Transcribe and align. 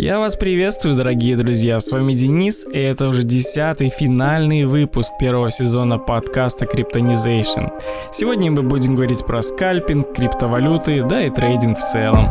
Я 0.00 0.20
вас 0.20 0.36
приветствую, 0.36 0.94
дорогие 0.94 1.34
друзья, 1.34 1.80
с 1.80 1.90
вами 1.90 2.12
Денис, 2.12 2.64
и 2.72 2.78
это 2.78 3.08
уже 3.08 3.24
десятый 3.24 3.88
финальный 3.88 4.64
выпуск 4.64 5.10
первого 5.18 5.50
сезона 5.50 5.98
подкаста 5.98 6.66
Cryptonization. 6.66 7.72
Сегодня 8.12 8.52
мы 8.52 8.62
будем 8.62 8.94
говорить 8.94 9.26
про 9.26 9.42
скальпинг, 9.42 10.14
криптовалюты, 10.14 11.02
да 11.02 11.26
и 11.26 11.30
трейдинг 11.30 11.78
в 11.78 11.82
целом. 11.82 12.28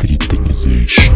Cryptonization. 0.00 1.12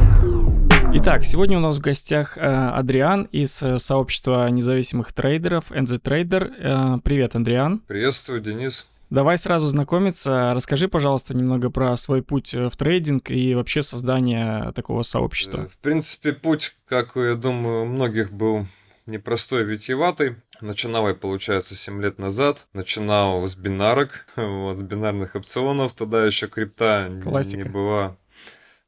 Итак, 0.97 1.25
сегодня 1.25 1.57
у 1.57 1.63
нас 1.63 1.79
в 1.79 1.81
гостях 1.81 2.37
э, 2.37 2.43
Адриан 2.43 3.23
из 3.33 3.63
э, 3.63 3.79
сообщества 3.79 4.51
независимых 4.51 5.15
трейдеров 5.15 5.73
NZ 5.73 6.03
Trader. 6.03 6.53
Э, 6.59 6.99
привет, 7.03 7.35
Адриан. 7.35 7.79
Приветствую, 7.87 8.43
Денис. 8.43 8.87
Давай 9.13 9.37
сразу 9.37 9.67
знакомиться. 9.67 10.55
Расскажи, 10.55 10.89
пожалуйста, 10.89 11.37
немного 11.37 11.69
про 11.69 11.95
свой 11.97 12.23
путь 12.23 12.55
в 12.55 12.71
трейдинг 12.71 13.31
и 13.31 13.55
вообще 13.55 13.83
создание 13.83 14.73
такого 14.73 15.03
сообщества. 15.03 15.69
В 15.69 15.77
принципе, 15.77 16.33
путь, 16.33 16.75
как 16.87 17.15
я 17.17 17.35
думаю, 17.35 17.83
у 17.83 17.85
многих 17.85 18.33
был 18.33 18.67
непростой, 19.05 19.65
витиеватый. 19.65 20.37
Начинал 20.63 21.09
я, 21.09 21.15
получается, 21.15 21.75
7 21.75 22.01
лет 22.01 22.19
назад. 22.19 22.69
Начинал 22.73 23.47
с 23.47 23.55
бинарок, 23.55 24.25
вот, 24.37 24.79
с 24.79 24.83
бинарных 24.83 25.35
опционов. 25.35 25.93
Тогда 25.93 26.25
еще 26.25 26.49
крипта 26.49 27.11
Классика. 27.23 27.65
не 27.65 27.65
была. 27.65 28.17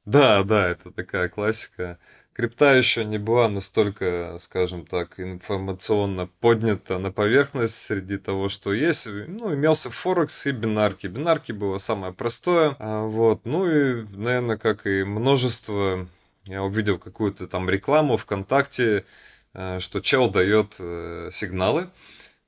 Да, 0.07 0.43
да, 0.43 0.71
это 0.71 0.91
такая 0.91 1.29
классика. 1.29 1.99
Крипта 2.35 2.75
еще 2.75 3.05
не 3.05 3.19
была 3.19 3.49
настолько, 3.49 4.39
скажем 4.41 4.85
так, 4.85 5.21
информационно 5.21 6.27
поднята 6.41 6.99
на 6.99 7.13
поверхность 7.13 7.77
среди 7.77 8.19
того, 8.19 8.49
что 8.49 8.73
есть. 8.73 9.07
Ну, 9.07 9.55
имелся 9.55 9.89
Форекс 9.89 10.47
и 10.47 10.51
бинарки. 10.51 11.07
Бинарки 11.07 11.53
было 11.53 11.79
самое 11.79 12.13
простое. 12.13 12.75
А, 12.81 13.05
вот. 13.05 13.43
Ну 13.45 13.71
и, 13.71 14.05
наверное, 14.17 14.57
как 14.57 14.85
и 14.85 15.05
множество, 15.05 16.09
я 16.45 16.65
увидел 16.65 16.99
какую-то 16.99 17.47
там 17.47 17.71
рекламу 17.71 18.17
ВКонтакте, 18.17 19.05
э, 19.53 19.79
что 19.79 20.01
чел 20.01 20.29
дает 20.29 20.75
э, 20.81 21.29
сигналы. 21.31 21.89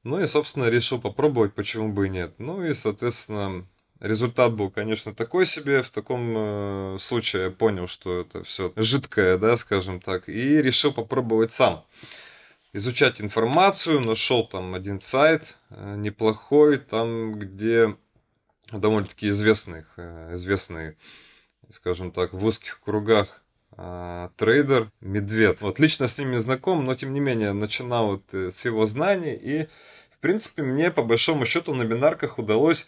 Ну 0.02 0.18
и, 0.18 0.26
собственно, 0.26 0.68
решил 0.68 1.00
попробовать, 1.00 1.54
почему 1.54 1.92
бы 1.92 2.08
и 2.08 2.10
нет. 2.10 2.34
Ну 2.38 2.64
и, 2.64 2.74
соответственно, 2.74 3.64
Результат 4.00 4.54
был, 4.54 4.70
конечно, 4.70 5.14
такой 5.14 5.46
себе. 5.46 5.82
В 5.82 5.90
таком 5.90 6.34
э, 6.36 6.96
случае 6.98 7.44
я 7.44 7.50
понял, 7.50 7.86
что 7.86 8.20
это 8.20 8.44
все 8.44 8.72
жидкое, 8.76 9.38
да, 9.38 9.56
скажем 9.56 10.00
так, 10.00 10.28
и 10.28 10.60
решил 10.60 10.92
попробовать 10.92 11.50
сам. 11.50 11.84
Изучать 12.74 13.22
информацию, 13.22 14.00
нашел 14.00 14.46
там 14.46 14.74
один 14.74 15.00
сайт 15.00 15.56
э, 15.70 15.96
неплохой, 15.96 16.76
там, 16.76 17.38
где 17.38 17.96
довольно-таки 18.70 19.30
известных, 19.30 19.86
э, 19.96 20.34
известный, 20.34 20.96
скажем 21.70 22.12
так, 22.12 22.34
в 22.34 22.44
узких 22.44 22.80
кругах 22.80 23.42
э, 23.78 24.28
трейдер 24.36 24.90
Медведь. 25.00 25.62
Вот 25.62 25.78
лично 25.78 26.06
с 26.06 26.18
ними 26.18 26.36
знаком, 26.36 26.84
но 26.84 26.94
тем 26.94 27.14
не 27.14 27.20
менее 27.20 27.54
начинал 27.54 28.08
вот 28.08 28.24
э, 28.32 28.50
с 28.50 28.62
его 28.66 28.84
знаний 28.84 29.34
и 29.34 29.68
в 30.10 30.18
принципе 30.18 30.62
мне 30.62 30.90
по 30.90 31.02
большому 31.02 31.46
счету 31.46 31.74
на 31.74 31.84
бинарках 31.84 32.38
удалось 32.38 32.86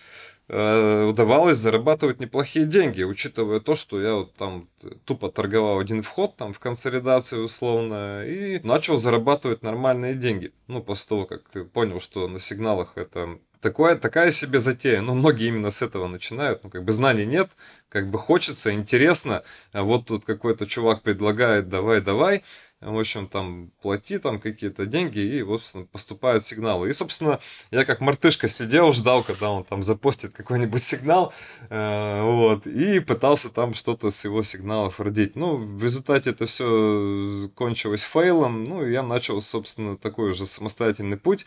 удавалось 0.49 1.59
зарабатывать 1.59 2.21
неплохие 2.21 2.65
деньги, 2.65 3.03
учитывая 3.03 3.61
то, 3.61 3.77
что 3.77 4.01
я 4.01 4.15
вот 4.15 4.35
там 4.35 4.69
тупо 5.05 5.31
торговал 5.31 5.79
один 5.79 6.03
вход 6.03 6.37
там 6.37 6.55
в 6.55 6.59
консолидации 6.59 7.37
условно 7.37 8.25
и 8.25 8.59
начал 8.67 8.97
зарабатывать 8.97 9.63
нормальные 9.63 10.15
деньги. 10.15 10.53
Ну, 10.67 10.83
после 10.83 11.09
того, 11.09 11.27
как 11.27 11.71
понял, 11.71 12.01
что 12.01 12.29
на 12.29 12.39
сигналах 12.39 12.93
это 12.97 13.39
такое, 13.61 13.97
такая 13.97 14.31
себе 14.31 14.61
затея. 14.61 15.01
Но 15.01 15.15
многие 15.15 15.49
именно 15.49 15.71
с 15.71 15.83
этого 15.83 16.07
начинают. 16.07 16.65
Ну, 16.65 16.71
как 16.71 16.85
бы 16.85 16.93
знаний 16.93 17.27
нет, 17.27 17.51
как 17.89 18.11
бы 18.11 18.19
хочется, 18.19 18.73
интересно. 18.73 19.43
А 19.73 19.83
вот 19.83 20.07
тут 20.07 20.25
какой-то 20.25 20.67
чувак 20.67 21.03
предлагает, 21.03 21.69
давай, 21.69 22.01
давай 22.01 22.43
в 22.81 22.99
общем, 22.99 23.27
там, 23.29 23.73
плати 23.83 24.19
там 24.19 24.41
какие-то 24.41 24.87
деньги, 24.87 25.19
и, 25.19 25.43
собственно, 25.45 25.85
поступают 25.87 26.45
сигналы. 26.45 26.91
И, 26.91 26.93
собственно, 26.93 27.41
я 27.73 27.85
как 27.85 28.01
мартышка 28.01 28.49
сидел, 28.49 28.93
ждал, 28.93 29.25
когда 29.25 29.51
он 29.51 29.65
там 29.65 29.83
запостит 29.83 30.33
какой-нибудь 30.33 30.83
сигнал, 30.83 31.33
э, 31.71 32.23
вот, 32.23 32.67
и 32.67 33.01
пытался 33.01 33.51
там 33.51 33.75
что-то 33.75 34.11
с 34.13 34.25
его 34.25 34.43
сигналов 34.45 35.01
родить. 35.01 35.35
Ну, 35.35 35.57
в 35.57 35.83
результате 35.83 36.31
это 36.31 36.47
все 36.47 37.51
кончилось 37.57 38.03
фейлом, 38.05 38.65
ну, 38.65 38.85
и 38.87 38.93
я 38.93 39.03
начал, 39.03 39.43
собственно, 39.43 39.97
такой 39.97 40.31
уже 40.31 40.47
самостоятельный 40.47 41.17
путь. 41.17 41.47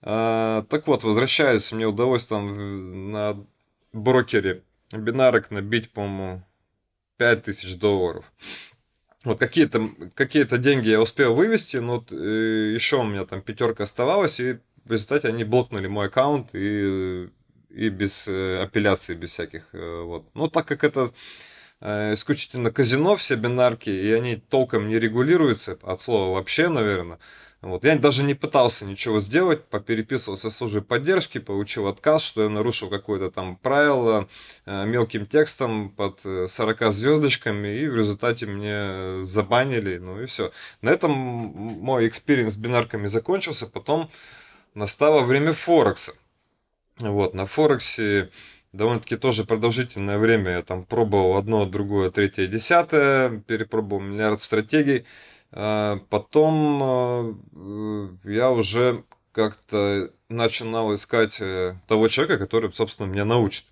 Э, 0.00 0.64
так 0.70 0.86
вот, 0.86 1.04
возвращаюсь, 1.04 1.70
мне 1.72 1.86
удалось 1.86 2.26
там 2.26 3.10
на 3.12 3.36
брокере 3.92 4.62
бинарок 4.90 5.50
набить, 5.50 5.92
по-моему, 5.92 6.42
5000 7.18 7.76
долларов. 7.76 8.32
Вот 9.24 9.38
какие-то 9.38 9.88
какие 10.14 10.44
деньги 10.58 10.88
я 10.88 11.00
успел 11.00 11.34
вывести, 11.34 11.76
но 11.76 11.98
вот, 11.98 12.10
э, 12.10 12.72
еще 12.74 12.96
у 12.96 13.04
меня 13.04 13.24
там 13.24 13.40
пятерка 13.40 13.84
оставалась, 13.84 14.40
и 14.40 14.58
в 14.84 14.90
результате 14.90 15.28
они 15.28 15.44
блокнули 15.44 15.86
мой 15.86 16.06
аккаунт 16.06 16.48
и, 16.54 17.28
и 17.70 17.88
без 17.88 18.26
э, 18.26 18.58
апелляции, 18.60 19.14
без 19.14 19.30
всяких. 19.30 19.68
Э, 19.72 20.02
вот. 20.02 20.26
Но 20.34 20.48
так 20.48 20.66
как 20.66 20.84
это 20.84 21.12
исключительно 21.84 22.70
казино, 22.70 23.16
все 23.16 23.34
бинарки, 23.34 23.90
и 23.90 24.12
они 24.12 24.36
толком 24.36 24.88
не 24.88 25.00
регулируются, 25.00 25.78
от 25.82 26.00
слова 26.00 26.32
вообще, 26.32 26.68
наверное, 26.68 27.18
вот. 27.62 27.84
Я 27.84 27.96
даже 27.96 28.24
не 28.24 28.34
пытался 28.34 28.84
ничего 28.84 29.20
сделать, 29.20 29.64
попереписывался 29.66 30.50
с 30.50 30.56
службой 30.56 30.82
поддержки, 30.82 31.38
получил 31.38 31.86
отказ, 31.86 32.22
что 32.24 32.42
я 32.42 32.48
нарушил 32.48 32.90
какое-то 32.90 33.30
там 33.30 33.56
правило 33.56 34.28
э, 34.66 34.84
мелким 34.84 35.26
текстом 35.26 35.90
под 35.90 36.20
40 36.20 36.82
э, 36.82 36.90
звездочками, 36.90 37.68
и 37.68 37.86
в 37.86 37.96
результате 37.96 38.46
мне 38.46 39.24
забанили, 39.24 39.98
ну 39.98 40.20
и 40.20 40.26
все. 40.26 40.50
На 40.80 40.90
этом 40.90 41.12
мой 41.12 42.08
experience 42.08 42.54
с 42.54 42.56
бинарками 42.56 43.06
закончился, 43.06 43.68
потом 43.68 44.10
настало 44.74 45.22
время 45.22 45.52
Форекса. 45.52 46.14
Вот, 46.98 47.32
на 47.32 47.46
Форексе 47.46 48.30
довольно-таки 48.72 49.16
тоже 49.16 49.44
продолжительное 49.44 50.18
время 50.18 50.50
я 50.50 50.62
там 50.62 50.82
пробовал 50.82 51.36
одно, 51.36 51.64
другое, 51.66 52.10
третье, 52.10 52.48
десятое, 52.48 53.38
перепробовал 53.46 54.02
миллиард 54.02 54.40
стратегий. 54.40 55.04
А, 55.52 55.98
потом 56.08 56.82
а, 56.82 57.34
я 58.24 58.50
уже 58.50 59.04
как-то 59.32 60.10
начинал 60.28 60.94
искать 60.94 61.38
э, 61.40 61.74
того 61.86 62.08
человека, 62.08 62.38
который, 62.38 62.72
собственно, 62.72 63.06
меня 63.06 63.24
научит. 63.24 63.66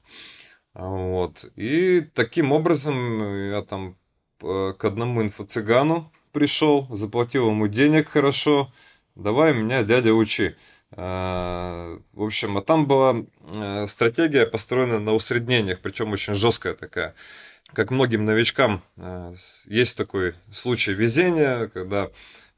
А, 0.74 0.86
вот. 0.86 1.44
И 1.56 2.02
таким 2.14 2.52
образом 2.52 3.50
я 3.50 3.62
там 3.62 3.96
к 4.40 4.84
одному 4.84 5.22
инфо-цыгану 5.22 6.10
пришел, 6.32 6.86
заплатил 6.96 7.50
ему 7.50 7.68
денег 7.68 8.08
хорошо, 8.08 8.72
давай 9.14 9.52
меня, 9.52 9.82
дядя, 9.82 10.14
учи. 10.14 10.56
В 10.90 12.00
общем, 12.16 12.56
а 12.56 12.62
там 12.62 12.86
была 12.86 13.16
э, 13.42 13.86
стратегия 13.86 14.46
построена 14.46 14.98
на 14.98 15.14
усреднениях, 15.14 15.80
причем 15.80 16.10
очень 16.12 16.34
жесткая 16.34 16.74
такая 16.74 17.14
как 17.74 17.90
многим 17.90 18.24
новичкам, 18.24 18.82
э, 18.96 19.34
есть 19.66 19.96
такой 19.96 20.34
случай 20.50 20.92
везения, 20.92 21.68
когда 21.68 22.10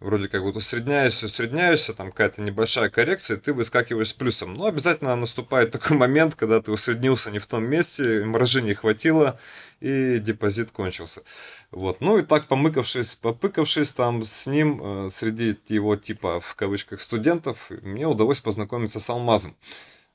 вроде 0.02 0.28
как 0.28 0.42
вот 0.42 0.56
усредняешься, 0.56 1.26
усредняешься, 1.26 1.94
там 1.94 2.10
какая-то 2.10 2.42
небольшая 2.42 2.90
коррекция, 2.90 3.36
ты 3.36 3.52
выскакиваешь 3.52 4.08
с 4.08 4.12
плюсом. 4.12 4.54
Но 4.54 4.66
обязательно 4.66 5.14
наступает 5.16 5.70
такой 5.70 5.96
момент, 5.96 6.34
когда 6.34 6.60
ты 6.60 6.70
усреднился 6.70 7.30
не 7.30 7.38
в 7.38 7.46
том 7.46 7.64
месте, 7.64 8.24
маржи 8.24 8.62
не 8.62 8.74
хватило, 8.74 9.38
и 9.80 10.18
депозит 10.18 10.70
кончился. 10.70 11.22
Вот. 11.70 12.00
Ну 12.00 12.18
и 12.18 12.22
так, 12.22 12.48
помыкавшись, 12.48 13.14
попыкавшись 13.14 13.92
там 13.92 14.24
с 14.24 14.46
ним, 14.46 14.80
э, 14.82 15.10
среди 15.10 15.58
его 15.68 15.96
типа, 15.96 16.40
в 16.40 16.54
кавычках, 16.54 17.00
студентов, 17.00 17.70
мне 17.70 18.06
удалось 18.06 18.40
познакомиться 18.40 19.00
с 19.00 19.08
Алмазом. 19.08 19.56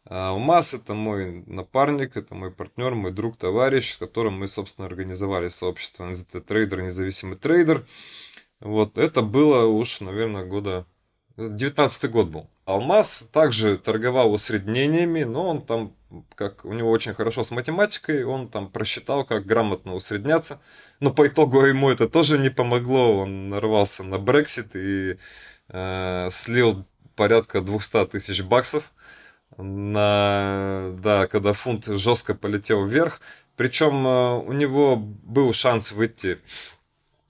А 0.10 0.30
Алмаз 0.30 0.74
это 0.74 0.94
мой 0.94 1.44
напарник, 1.48 2.16
это 2.16 2.34
мой 2.34 2.50
партнер, 2.52 2.96
мой 2.96 3.12
друг, 3.12 3.38
товарищ, 3.38 3.94
с 3.94 3.98
которым 3.98 4.40
мы, 4.40 4.48
собственно, 4.48 4.88
организовали 4.88 5.50
сообщество 5.50 6.06
NZT 6.06 6.46
Trader, 6.46 6.82
независимый 6.82 7.38
трейдер. 7.38 7.86
Вот, 8.62 8.98
это 8.98 9.22
было 9.22 9.66
уж, 9.66 10.00
наверное, 10.02 10.46
года... 10.46 10.86
19 11.36 12.10
год 12.10 12.30
был. 12.30 12.50
Алмаз 12.66 13.30
также 13.32 13.78
торговал 13.78 14.34
усреднениями, 14.34 15.24
но 15.24 15.50
он 15.50 15.62
там, 15.62 15.94
как 16.34 16.66
у 16.66 16.74
него 16.74 16.90
очень 16.90 17.14
хорошо 17.14 17.44
с 17.44 17.52
математикой, 17.52 18.24
он 18.24 18.48
там 18.50 18.72
просчитал, 18.72 19.24
как 19.24 19.46
грамотно 19.46 19.94
усредняться. 19.94 20.60
Но 21.00 21.14
по 21.14 21.28
итогу 21.28 21.62
ему 21.62 21.90
это 21.90 22.10
тоже 22.10 22.40
не 22.40 22.50
помогло. 22.50 23.20
Он 23.20 23.50
нарвался 23.50 24.04
на 24.04 24.18
Брексит 24.18 24.76
и 24.76 25.18
э, 25.70 26.30
слил 26.32 26.86
порядка 27.16 27.62
200 27.62 28.08
тысяч 28.08 28.42
баксов 28.42 28.92
на, 29.58 30.92
да, 31.02 31.28
когда 31.28 31.54
фунт 31.54 31.86
жестко 31.86 32.36
полетел 32.36 32.86
вверх. 32.86 33.22
Причем 33.56 34.08
э, 34.08 34.38
у 34.40 34.54
него 34.54 34.98
был 34.98 35.52
шанс 35.54 35.92
выйти 35.92 36.40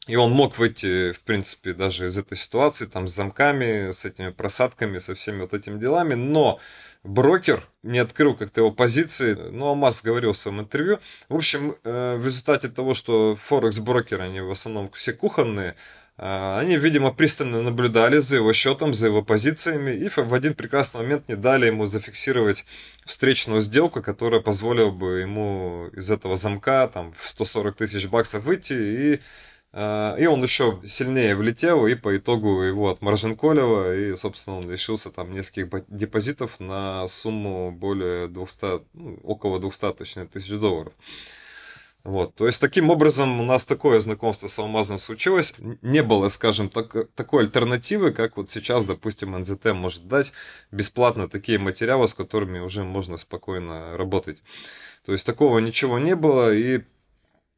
И 0.08 0.16
он 0.16 0.32
мог 0.32 0.58
выйти, 0.58 1.12
в 1.12 1.20
принципе, 1.22 1.74
даже 1.74 2.08
из 2.08 2.18
этой 2.18 2.38
ситуации, 2.38 2.86
там, 2.86 3.08
с 3.10 3.14
замками, 3.14 3.92
с 3.92 4.06
этими 4.06 4.30
просадками, 4.30 5.00
со 5.00 5.16
всеми 5.16 5.42
вот 5.42 5.54
этими 5.54 5.78
делами, 5.80 6.14
но 6.14 6.60
брокер 7.04 7.68
не 7.84 8.00
открыл 8.00 8.34
как-то 8.36 8.62
его 8.62 8.72
позиции, 8.72 9.34
ну, 9.34 9.68
Алмаз 9.68 10.02
говорил 10.02 10.32
в 10.32 10.38
своем 10.38 10.62
интервью. 10.62 11.00
В 11.28 11.36
общем, 11.36 11.76
э, 11.84 12.16
в 12.18 12.24
результате 12.26 12.70
того, 12.70 12.94
что 12.94 13.36
Форекс-брокеры, 13.36 14.24
они 14.24 14.40
в 14.40 14.52
основном 14.52 14.90
все 14.92 15.12
кухонные, 15.12 15.76
они, 16.18 16.78
видимо, 16.78 17.14
пристально 17.14 17.62
наблюдали 17.62 18.18
за 18.18 18.38
его 18.38 18.52
счетом, 18.52 18.94
за 18.94 19.08
его 19.08 19.22
позициями, 19.22 19.92
и 19.92 20.10
в 20.10 20.34
один 20.34 20.56
прекрасный 20.56 21.02
момент 21.02 21.28
не 21.28 21.36
дали 21.36 21.68
ему 21.68 21.86
зафиксировать 21.86 22.66
встречную 23.06 23.62
сделку, 23.62 24.02
которая 24.02 24.42
позволила 24.42 24.90
бы 24.90 25.20
ему 25.20 25.88
из 25.94 26.10
этого 26.10 26.36
замка 26.36 26.88
там, 26.88 27.14
в 27.14 27.30
140 27.30 27.76
тысяч 27.76 28.08
баксов 28.08 28.44
выйти 28.44 28.74
и 28.74 29.20
а, 29.74 30.16
и 30.18 30.26
он 30.26 30.42
еще 30.42 30.82
сильнее 30.86 31.36
влетел, 31.36 31.86
и 31.86 31.94
по 31.94 32.18
итогу 32.18 32.64
его 32.64 32.90
отмаржинколило, 32.90 33.96
и, 33.96 34.16
собственно, 34.16 34.58
он 34.58 34.72
лишился 34.72 35.12
там 35.12 35.32
нескольких 35.34 35.84
депозитов 35.88 36.60
на 36.60 37.08
сумму 37.08 37.72
более 37.72 38.28
200, 38.28 38.66
ну, 38.94 39.20
около 39.24 39.60
200 39.60 39.94
точнее, 39.94 40.26
тысяч 40.26 40.50
долларов. 40.58 40.94
Вот, 42.08 42.36
то 42.36 42.48
есть 42.48 42.62
таким 42.62 42.90
образом 42.90 43.42
у 43.42 43.44
нас 43.44 43.66
такое 43.66 44.00
знакомство 44.00 44.48
с 44.48 44.58
алмазом 44.58 44.98
случилось. 44.98 45.54
Не 45.82 46.02
было, 46.02 46.30
скажем, 46.30 46.70
так, 46.70 47.10
такой 47.16 47.44
альтернативы, 47.44 48.14
как 48.14 48.38
вот 48.38 48.50
сейчас, 48.50 48.86
допустим, 48.86 49.38
НЗТ 49.38 49.74
может 49.74 50.08
дать 50.08 50.32
бесплатно 50.72 51.28
такие 51.28 51.60
материалы, 51.60 52.08
с 52.08 52.14
которыми 52.14 52.60
уже 52.60 52.86
можно 52.86 53.18
спокойно 53.18 53.98
работать. 53.98 54.38
То 55.06 55.12
есть 55.12 55.26
такого 55.26 55.60
ничего 55.60 56.00
не 56.00 56.16
было, 56.16 56.54
и 56.54 56.84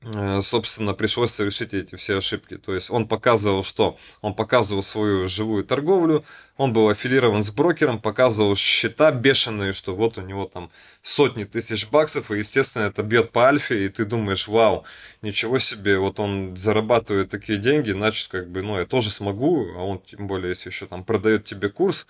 Э, 0.01 0.41
собственно, 0.41 0.93
пришлось 0.93 1.31
совершить 1.31 1.73
эти 1.73 1.95
все 1.95 2.17
ошибки. 2.19 2.57
То 2.57 2.73
есть 2.73 2.89
он 2.89 3.07
показывал, 3.07 3.63
что 3.63 3.97
он 4.21 4.33
показывал 4.33 4.81
свою 4.81 5.27
живую 5.27 5.65
торговлю, 5.65 6.23
он 6.59 6.73
был 6.73 6.89
аффилирован 6.89 7.41
с 7.41 7.51
брокером, 7.51 7.99
показывал 7.99 8.57
счета 8.57 9.11
бешеные, 9.11 9.71
что 9.71 9.95
вот 9.95 10.17
у 10.17 10.21
него 10.21 10.45
там 10.45 10.69
сотни 11.01 11.45
тысяч 11.45 11.87
баксов, 11.87 12.31
и, 12.31 12.37
естественно, 12.37 12.83
это 12.83 13.01
бьет 13.01 13.31
по 13.31 13.47
альфе, 13.47 13.85
и 13.85 13.87
ты 13.87 14.03
думаешь, 14.03 14.49
вау, 14.49 14.83
ничего 15.21 15.57
себе, 15.57 15.97
вот 15.97 16.19
он 16.19 16.57
зарабатывает 16.57 17.29
такие 17.29 17.59
деньги, 17.59 17.91
значит, 17.91 18.27
как 18.27 18.49
бы, 18.49 18.61
ну, 18.61 18.77
я 18.77 18.85
тоже 18.85 19.09
смогу, 19.09 19.69
а 19.73 19.85
он, 19.85 19.99
тем 19.99 20.27
более, 20.27 20.49
если 20.49 20.69
еще 20.69 20.85
там 20.85 21.05
продает 21.05 21.45
тебе 21.45 21.69
курс, 21.69 22.07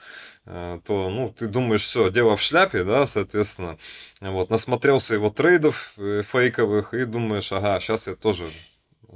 э, 0.48 0.80
то, 0.84 1.10
ну, 1.12 1.30
ты 1.30 1.45
думаешь, 1.48 1.84
все, 1.84 2.10
дело 2.10 2.36
в 2.36 2.42
шляпе, 2.42 2.84
да, 2.84 3.06
соответственно, 3.06 3.78
вот, 4.19 4.50
насмотрелся 4.50 5.13
его 5.13 5.30
трейдов 5.30 5.94
э, 5.98 6.24
фейковых, 6.28 6.95
и 6.95 7.06
думаешь, 7.06 7.52
ага, 7.52 7.80
сейчас 7.80 8.07
я 8.07 8.16
тоже 8.16 8.50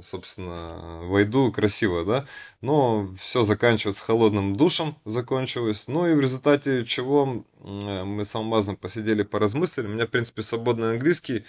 собственно, 0.02 1.00
войду 1.04 1.52
красиво, 1.52 2.04
да, 2.04 2.26
но 2.60 3.14
все 3.18 3.44
заканчивается 3.44 4.04
холодным 4.04 4.56
душем, 4.56 4.96
закончилось, 5.04 5.88
ну 5.88 6.06
и 6.06 6.14
в 6.14 6.20
результате 6.20 6.84
чего 6.84 7.44
мы 7.62 8.24
с 8.24 8.34
Алмазом 8.34 8.76
посидели, 8.76 9.22
поразмыслили, 9.22 9.86
у 9.86 9.90
меня, 9.90 10.06
в 10.06 10.10
принципе, 10.10 10.42
свободный 10.42 10.92
английский, 10.92 11.44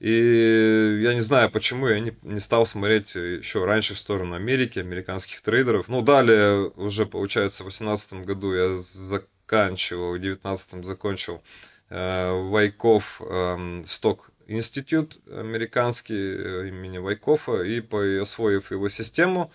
и 0.00 1.00
я 1.02 1.14
не 1.14 1.20
знаю, 1.20 1.50
почему 1.50 1.88
я 1.88 2.00
не, 2.00 2.16
не 2.22 2.40
стал 2.40 2.66
смотреть 2.66 3.14
еще 3.14 3.64
раньше 3.64 3.94
в 3.94 3.98
сторону 3.98 4.34
Америки, 4.34 4.78
американских 4.78 5.40
трейдеров, 5.42 5.88
ну, 5.88 6.02
далее 6.02 6.68
уже, 6.76 7.06
получается, 7.06 7.64
в 7.64 7.66
2018 7.66 8.24
году 8.24 8.52
я 8.52 8.78
заканчивал, 8.78 10.14
в 10.14 10.20
2019 10.20 10.84
закончил 10.84 11.42
э, 11.90 12.30
Вайков 12.32 13.20
э, 13.24 13.82
сток 13.84 14.30
институт 14.48 15.18
американский 15.30 16.14
э, 16.14 16.68
имени 16.68 16.98
Вайкофа, 16.98 17.62
и 17.62 17.80
освоив 18.18 18.70
его 18.70 18.88
систему, 18.88 19.52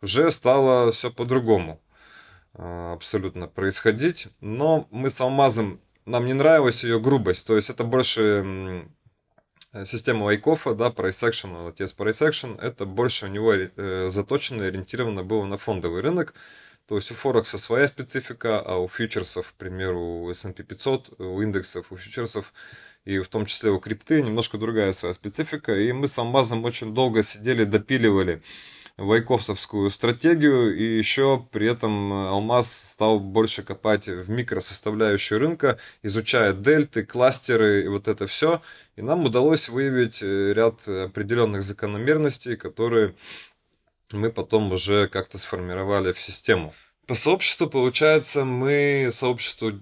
уже 0.00 0.30
стало 0.30 0.92
все 0.92 1.10
по-другому 1.10 1.82
э, 2.54 2.92
абсолютно 2.92 3.48
происходить. 3.48 4.28
Но 4.40 4.88
мы 4.90 5.10
с 5.10 5.20
Алмазом, 5.20 5.80
нам 6.06 6.26
не 6.26 6.32
нравилась 6.32 6.84
ее 6.84 7.00
грубость, 7.00 7.46
то 7.46 7.56
есть 7.56 7.68
это 7.70 7.84
больше 7.84 8.88
система 9.84 10.24
Вайкофа, 10.24 10.74
да, 10.74 10.88
price 10.88 11.28
action, 11.28 11.68
отец 11.68 11.94
price 11.96 12.26
action, 12.26 12.58
это 12.60 12.86
больше 12.86 13.26
у 13.26 13.28
него 13.28 13.52
э, 13.52 14.08
заточено 14.10 14.62
и 14.62 14.66
ориентировано 14.66 15.22
было 15.22 15.44
на 15.44 15.58
фондовый 15.58 16.00
рынок, 16.00 16.34
то 16.86 16.96
есть 16.96 17.10
у 17.10 17.14
Форекса 17.14 17.58
своя 17.58 17.88
специфика, 17.88 18.60
а 18.60 18.76
у 18.76 18.88
фьючерсов, 18.88 19.52
к 19.52 19.54
примеру, 19.54 20.22
у 20.22 20.30
S&P 20.30 20.62
500, 20.62 21.20
у 21.20 21.42
индексов, 21.42 21.90
у 21.90 21.96
фьючерсов 21.96 22.52
и 23.06 23.20
в 23.20 23.28
том 23.28 23.46
числе 23.46 23.70
у 23.70 23.78
крипты 23.78 24.20
немножко 24.20 24.58
другая 24.58 24.92
своя 24.92 25.14
специфика. 25.14 25.74
И 25.74 25.92
мы 25.92 26.08
с 26.08 26.18
Амбазом 26.18 26.64
очень 26.64 26.92
долго 26.92 27.22
сидели, 27.22 27.64
допиливали 27.64 28.42
вайкофтовскую 28.96 29.90
стратегию, 29.90 30.74
и 30.76 30.98
еще 30.98 31.46
при 31.52 31.68
этом 31.68 32.12
Алмаз 32.12 32.72
стал 32.92 33.20
больше 33.20 33.62
копать 33.62 34.06
в 34.06 34.30
микросоставляющую 34.30 35.38
рынка, 35.38 35.78
изучая 36.02 36.52
дельты, 36.52 37.04
кластеры 37.04 37.84
и 37.84 37.88
вот 37.88 38.08
это 38.08 38.26
все. 38.26 38.62
И 38.96 39.02
нам 39.02 39.24
удалось 39.24 39.68
выявить 39.68 40.22
э, 40.22 40.52
ряд 40.54 40.88
определенных 40.88 41.62
закономерностей, 41.62 42.56
которые 42.56 43.14
мы 44.12 44.32
потом 44.32 44.72
уже 44.72 45.08
как-то 45.08 45.38
сформировали 45.38 46.12
в 46.12 46.20
систему. 46.20 46.74
По 47.06 47.14
сообществу, 47.14 47.68
получается, 47.68 48.44
мы 48.44 49.10
сообществу 49.12 49.80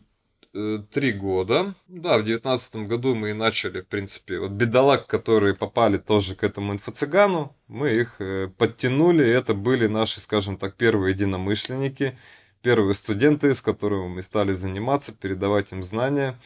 три 0.93 1.13
года. 1.13 1.75
Да, 1.89 2.19
в 2.19 2.25
девятнадцатом 2.25 2.87
году 2.87 3.15
мы 3.15 3.31
и 3.31 3.33
начали, 3.33 3.81
в 3.81 3.87
принципе, 3.87 4.39
вот 4.39 4.53
бедолаг, 4.53 5.07
которые 5.07 5.55
попали 5.55 5.99
тоже 5.99 6.37
к 6.37 6.45
этому 6.45 6.75
инфо-цыгану, 6.75 7.57
мы 7.67 7.91
их 7.91 8.21
э, 8.21 8.49
подтянули, 8.57 9.29
это 9.29 9.55
были 9.55 9.89
наши, 9.89 10.21
скажем 10.21 10.57
так, 10.57 10.77
первые 10.77 11.13
единомышленники, 11.13 12.17
первые 12.63 12.95
студенты, 12.95 13.55
с 13.55 13.61
которыми 13.61 14.09
мы 14.09 14.23
стали 14.23 14.53
заниматься, 14.53 15.13
передавать 15.13 15.73
им 15.73 15.83
знания. 15.83 16.39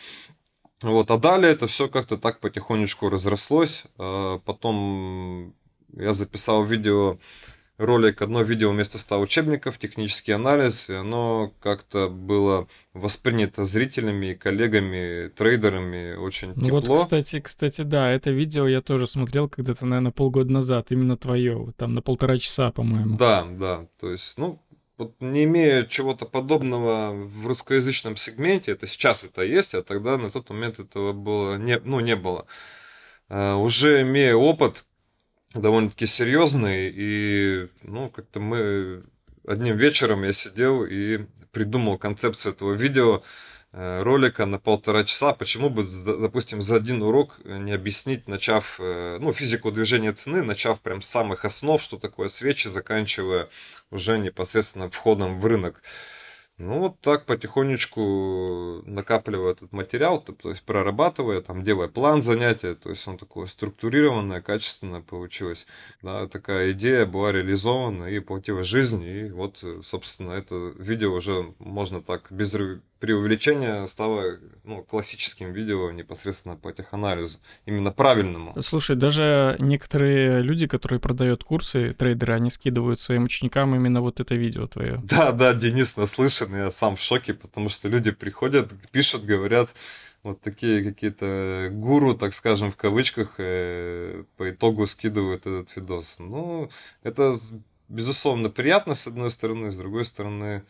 Вот, 0.82 1.10
а 1.10 1.18
далее 1.18 1.52
это 1.52 1.66
все 1.66 1.88
как-то 1.88 2.16
так 2.16 2.40
потихонечку 2.40 3.10
разрослось. 3.10 3.84
А 3.98 4.38
потом 4.38 5.54
я 5.92 6.14
записал 6.14 6.64
видео 6.64 7.18
ролик, 7.78 8.20
одно 8.20 8.42
видео 8.42 8.72
вместо 8.72 8.98
100 8.98 9.20
учебников, 9.20 9.78
технический 9.78 10.32
анализ, 10.32 10.90
и 10.90 10.94
оно 10.94 11.54
как-то 11.60 12.08
было 12.08 12.68
воспринято 12.92 13.64
зрителями, 13.64 14.34
коллегами, 14.34 15.28
трейдерами 15.28 16.14
очень 16.14 16.52
ну 16.56 16.66
тепло. 16.66 16.96
Вот, 16.96 17.00
кстати, 17.02 17.40
кстати, 17.40 17.82
да, 17.82 18.10
это 18.10 18.30
видео 18.30 18.66
я 18.66 18.82
тоже 18.82 19.06
смотрел 19.06 19.48
когда-то, 19.48 19.86
наверное, 19.86 20.12
полгода 20.12 20.52
назад, 20.52 20.90
именно 20.90 21.16
твое, 21.16 21.72
там 21.76 21.94
на 21.94 22.02
полтора 22.02 22.38
часа, 22.38 22.72
по-моему. 22.72 23.16
Да, 23.16 23.44
да, 23.44 23.86
то 24.00 24.10
есть, 24.10 24.36
ну, 24.36 24.60
вот 24.98 25.14
не 25.20 25.44
имея 25.44 25.84
чего-то 25.84 26.26
подобного 26.26 27.12
в 27.12 27.46
русскоязычном 27.46 28.16
сегменте, 28.16 28.72
это 28.72 28.88
сейчас 28.88 29.22
это 29.22 29.42
есть, 29.42 29.74
а 29.74 29.82
тогда 29.84 30.18
на 30.18 30.30
тот 30.32 30.50
момент 30.50 30.80
этого 30.80 31.12
было 31.12 31.56
не, 31.56 31.78
ну, 31.78 32.00
не 32.00 32.16
было. 32.16 32.46
Uh, 33.30 33.56
уже 33.56 34.00
имея 34.02 34.34
опыт, 34.34 34.86
довольно-таки 35.54 36.06
серьезный, 36.06 36.92
и, 36.94 37.68
ну, 37.82 38.10
как-то 38.10 38.40
мы 38.40 39.02
одним 39.46 39.76
вечером 39.76 40.24
я 40.24 40.32
сидел 40.32 40.84
и 40.84 41.20
придумал 41.52 41.98
концепцию 41.98 42.52
этого 42.52 42.72
видео, 42.72 43.22
э, 43.72 44.02
ролика 44.02 44.46
на 44.46 44.58
полтора 44.58 45.04
часа, 45.04 45.32
почему 45.32 45.70
бы, 45.70 45.84
допустим, 45.84 46.62
за 46.62 46.76
один 46.76 47.02
урок 47.02 47.40
не 47.44 47.72
объяснить, 47.72 48.28
начав, 48.28 48.78
э, 48.78 49.18
ну, 49.20 49.32
физику 49.32 49.72
движения 49.72 50.12
цены, 50.12 50.42
начав 50.42 50.80
прям 50.80 51.02
с 51.02 51.08
самых 51.08 51.44
основ, 51.44 51.80
что 51.80 51.98
такое 51.98 52.28
свечи, 52.28 52.68
заканчивая 52.68 53.48
уже 53.90 54.18
непосредственно 54.18 54.90
входом 54.90 55.40
в 55.40 55.46
рынок. 55.46 55.82
Ну, 56.58 56.80
вот 56.80 57.00
так 57.00 57.24
потихонечку 57.24 58.82
накапливая 58.84 59.52
этот 59.52 59.70
материал, 59.72 60.20
то, 60.20 60.32
то 60.32 60.50
есть 60.50 60.64
прорабатывая, 60.64 61.40
там, 61.40 61.62
делая 61.62 61.86
план 61.86 62.20
занятия, 62.20 62.74
то 62.74 62.90
есть 62.90 63.06
он 63.06 63.16
такое 63.16 63.46
структурированное, 63.46 64.40
качественное 64.40 65.00
получилось. 65.00 65.66
Да, 66.02 66.26
такая 66.26 66.72
идея 66.72 67.06
была 67.06 67.30
реализована 67.30 68.06
и 68.06 68.18
платила 68.18 68.64
жизнь, 68.64 69.04
и 69.04 69.30
вот, 69.30 69.64
собственно, 69.82 70.32
это 70.32 70.72
видео 70.76 71.12
уже 71.14 71.54
можно 71.60 72.02
так 72.02 72.26
без 72.30 72.52
преувеличение 72.98 73.86
стало 73.86 74.38
ну, 74.64 74.82
классическим 74.82 75.52
видео 75.52 75.90
непосредственно 75.90 76.56
по 76.56 76.72
теханализу, 76.72 77.38
именно 77.66 77.92
правильному. 77.92 78.60
Слушай, 78.60 78.96
даже 78.96 79.56
некоторые 79.58 80.42
люди, 80.42 80.66
которые 80.66 81.00
продают 81.00 81.44
курсы, 81.44 81.94
трейдеры, 81.94 82.34
они 82.34 82.50
скидывают 82.50 83.00
своим 83.00 83.24
ученикам 83.24 83.74
именно 83.74 84.00
вот 84.00 84.20
это 84.20 84.34
видео 84.34 84.66
твое. 84.66 85.02
Да, 85.18 85.32
да, 85.32 85.54
Денис 85.54 85.96
наслышан, 85.96 86.54
я 86.54 86.70
сам 86.70 86.96
в 86.96 87.00
шоке, 87.00 87.34
потому 87.34 87.68
что 87.68 87.88
люди 87.88 88.10
приходят, 88.10 88.70
пишут, 88.92 89.24
говорят, 89.24 89.70
вот 90.22 90.40
такие 90.40 90.84
какие-то 90.84 91.68
гуру, 91.72 92.14
так 92.14 92.34
скажем, 92.34 92.72
в 92.72 92.76
кавычках, 92.76 93.34
э, 93.38 94.24
по 94.36 94.50
итогу 94.50 94.86
скидывают 94.86 95.46
этот 95.46 95.74
видос. 95.76 96.18
Ну, 96.18 96.70
это, 97.02 97.36
безусловно, 97.88 98.50
приятно, 98.50 98.94
с 98.94 99.06
одной 99.06 99.30
стороны, 99.30 99.70
с 99.70 99.76
другой 99.76 100.04
стороны, 100.04 100.64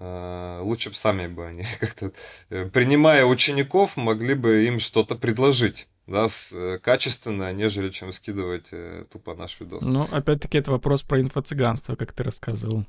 лучше 0.00 0.90
бы 0.90 0.96
сами 0.96 1.26
бы 1.26 1.46
они 1.46 1.64
как-то, 1.80 2.12
э, 2.50 2.66
принимая 2.66 3.24
учеников, 3.24 3.96
могли 3.96 4.34
бы 4.34 4.64
им 4.66 4.80
что-то 4.80 5.16
предложить. 5.16 5.88
да, 6.06 6.28
с, 6.28 6.52
э, 6.52 6.78
качественно, 6.78 7.52
нежели 7.52 7.90
чем 7.90 8.12
скидывать 8.12 8.68
э, 8.72 9.04
тупо 9.10 9.34
наш 9.34 9.60
видос. 9.60 9.84
Ну, 9.84 10.08
опять-таки, 10.10 10.58
это 10.58 10.70
вопрос 10.70 11.02
про 11.02 11.20
инфо-цыганство, 11.20 11.96
как 11.96 12.12
ты 12.12 12.22
рассказывал. 12.22 12.84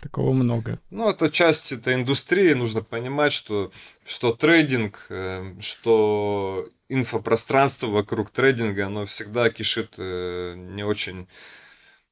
Такого 0.00 0.32
много. 0.32 0.78
Ну, 0.90 1.10
это 1.10 1.30
часть 1.30 1.72
этой 1.72 1.94
индустрии. 1.94 2.54
Нужно 2.54 2.82
понимать, 2.82 3.32
что, 3.32 3.70
что 4.06 4.32
трейдинг, 4.32 5.06
э, 5.10 5.54
что 5.60 6.68
инфопространство 6.88 7.88
вокруг 7.88 8.30
трейдинга, 8.30 8.86
оно 8.86 9.06
всегда 9.06 9.50
кишит 9.50 9.94
э, 9.98 10.54
не 10.56 10.84
очень, 10.84 11.26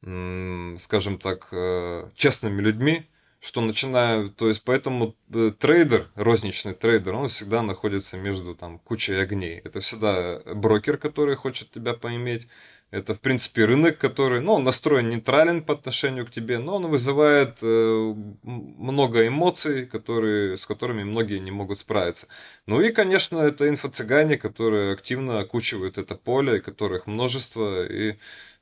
э, 0.03 0.77
скажем 0.79 1.19
так, 1.19 1.49
э, 1.53 2.11
честными 2.15 2.61
людьми 2.61 3.07
что 3.41 3.61
начинаю, 3.61 4.31
то 4.31 4.49
есть 4.49 4.63
поэтому 4.65 5.15
э, 5.33 5.53
трейдер, 5.57 6.09
розничный 6.17 6.75
трейдер, 6.75 7.15
он 7.15 7.29
всегда 7.29 7.63
находится 7.63 8.17
между 8.17 8.55
там 8.55 8.81
кучей 8.81 9.15
огней. 9.15 9.61
Это 9.65 9.81
всегда 9.81 10.41
брокер, 10.55 10.99
который 10.99 11.37
хочет 11.37 11.71
тебя 11.71 11.95
поиметь. 11.95 12.49
Это, 12.91 13.15
в 13.15 13.21
принципе, 13.21 13.67
рынок, 13.67 13.99
который, 13.99 14.41
ну, 14.41 14.55
он 14.55 14.65
настроен 14.65 15.11
нейтрален 15.11 15.63
по 15.63 15.75
отношению 15.75 16.27
к 16.27 16.31
тебе, 16.31 16.59
но 16.59 16.77
он 16.77 16.87
вызывает 16.87 17.59
э, 17.61 18.15
много 18.43 19.27
эмоций, 19.29 19.87
которые, 19.87 20.57
с 20.57 20.65
которыми 20.65 21.05
многие 21.05 21.39
не 21.39 21.51
могут 21.51 21.79
справиться. 21.79 22.29
Ну 22.67 22.81
и, 22.81 22.91
конечно, 22.91 23.41
это 23.41 23.69
инфо-цыгане, 23.69 24.39
которые 24.39 24.95
активно 24.95 25.39
окучивают 25.39 25.99
это 25.99 26.15
поле, 26.15 26.61
которых 26.61 27.07
множество, 27.07 27.85
и 27.87 28.17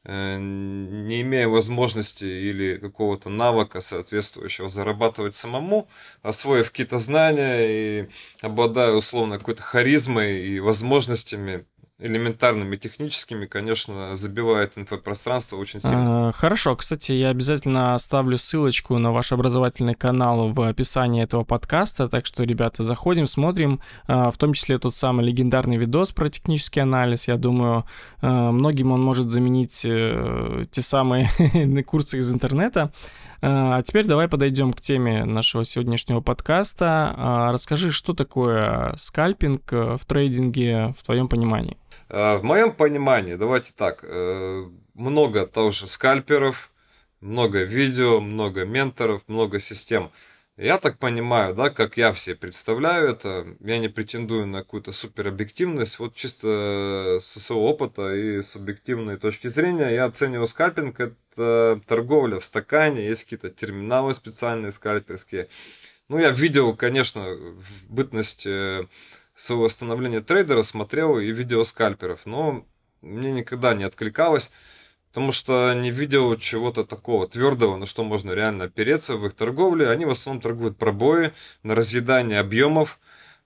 не 0.09 1.21
имея 1.23 1.49
возможности 1.49 2.25
или 2.25 2.77
какого-то 2.77 3.29
навыка 3.29 3.81
соответствующего 3.81 4.69
зарабатывать 4.69 5.35
самому, 5.35 5.89
освоив 6.23 6.71
какие-то 6.71 6.99
знания 6.99 7.67
и 7.67 8.09
обладая 8.41 8.93
условно 8.93 9.39
какой-то 9.39 9.63
харизмой 9.63 10.47
и 10.47 10.61
возможностями 10.61 11.67
элементарными 11.99 12.76
техническими, 12.76 13.47
конечно, 13.47 14.17
забивает 14.17 14.76
инфопространство 14.76 15.57
очень 15.57 15.81
сильно. 15.81 16.29
А, 16.29 16.33
хорошо, 16.33 16.76
кстати, 16.76 17.12
я 17.12 17.31
обязательно 17.31 17.95
оставлю 17.95 18.37
ссылочку 18.37 18.99
на 18.99 19.12
ваш 19.12 19.33
образовательный 19.33 19.95
канал 19.95 20.49
в 20.49 20.61
описании 20.61 21.23
этого 21.23 21.45
подкаста, 21.45 22.07
так 22.07 22.26
что, 22.26 22.45
ребята, 22.45 22.83
заходим, 22.83 23.26
смотрим, 23.26 23.81
а, 24.07 24.31
в 24.31 24.37
том 24.37 24.53
числе 24.53 24.76
тот 24.76 24.95
самый 24.95 25.25
легендарный 25.25 25.79
видос 25.79 26.12
про 26.12 26.29
технический 26.29 26.81
анализ. 26.81 27.29
Я 27.29 27.38
думаю, 27.38 27.87
а, 28.21 28.53
многим 28.53 28.93
он 28.93 29.03
может 29.03 29.31
заменить 29.31 29.83
э, 29.87 30.67
те 30.71 30.83
самые 30.83 31.31
курсы 31.87 32.19
из 32.19 32.31
интернета. 32.31 32.93
А 33.43 33.81
теперь 33.83 34.07
давай 34.07 34.29
подойдем 34.29 34.73
к 34.73 34.81
теме 34.81 35.25
нашего 35.25 35.65
сегодняшнего 35.65 36.21
подкаста. 36.21 37.49
Расскажи, 37.53 37.93
что 37.93 38.15
такое 38.15 38.95
скальпинг 38.97 39.73
э, 39.73 39.97
в 39.99 40.05
трейдинге 40.07 40.95
в 40.99 41.05
твоем 41.05 41.29
понимании? 41.29 41.76
Э, 42.09 42.37
в 42.37 42.45
моем 42.45 42.73
понимании, 42.73 43.35
давайте 43.35 43.73
так, 43.77 44.01
э, 44.03 44.65
много 44.95 45.47
тоже 45.47 45.89
скальперов, 45.89 46.71
много 47.21 47.65
видео, 47.65 48.21
много 48.21 48.65
менторов, 48.65 49.23
много 49.27 49.59
систем. 49.61 50.13
Я 50.57 50.79
так 50.79 50.99
понимаю, 50.99 51.55
да, 51.55 51.69
как 51.69 51.99
я 51.99 52.13
все 52.15 52.35
представляю 52.35 53.11
это, 53.11 53.47
я 53.61 53.79
не 53.79 53.89
претендую 53.89 54.47
на 54.47 54.61
какую-то 54.61 54.93
суперобъективность, 54.93 55.99
вот 55.99 56.15
чисто 56.15 57.19
со 57.21 57.41
своего 57.41 57.69
опыта 57.69 58.15
и 58.15 58.43
с 58.43 58.57
объективной 58.57 59.19
точки 59.19 59.49
зрения 59.49 59.91
я 59.91 60.07
оцениваю 60.07 60.47
скальпинг, 60.47 60.99
это 61.01 61.83
торговля 61.87 62.41
в 62.41 62.45
стакане, 62.45 63.07
есть 63.07 63.25
какие-то 63.25 63.51
терминалы 63.51 64.15
специальные 64.15 64.73
скальперские. 64.73 65.49
Ну, 66.09 66.19
я 66.19 66.31
видел, 66.31 66.75
конечно, 66.75 67.35
в 67.35 67.93
бытность 67.93 68.47
своего 69.37 69.69
становления 69.69 70.21
трейдера 70.21 70.62
смотрел 70.62 71.19
и 71.19 71.31
видео 71.31 71.62
скальперов, 71.62 72.21
но 72.25 72.66
мне 73.02 73.31
никогда 73.31 73.75
не 73.75 73.85
откликалось, 73.85 74.50
потому 75.11 75.31
что 75.31 75.73
не 75.75 75.90
видел 75.90 76.37
чего-то 76.38 76.85
такого 76.85 77.28
твердого, 77.28 77.76
на 77.76 77.87
что 77.87 78.02
можно 78.02 78.33
реально 78.33 78.64
опереться 78.64 79.16
в 79.16 79.26
их 79.26 79.35
торговле. 79.35 79.90
Они 79.90 80.05
в 80.05 80.11
основном 80.11 80.40
торгуют 80.40 80.78
пробои 80.78 81.33
на 81.62 81.75
разъедание 81.75 82.40
объемов, 82.40 82.99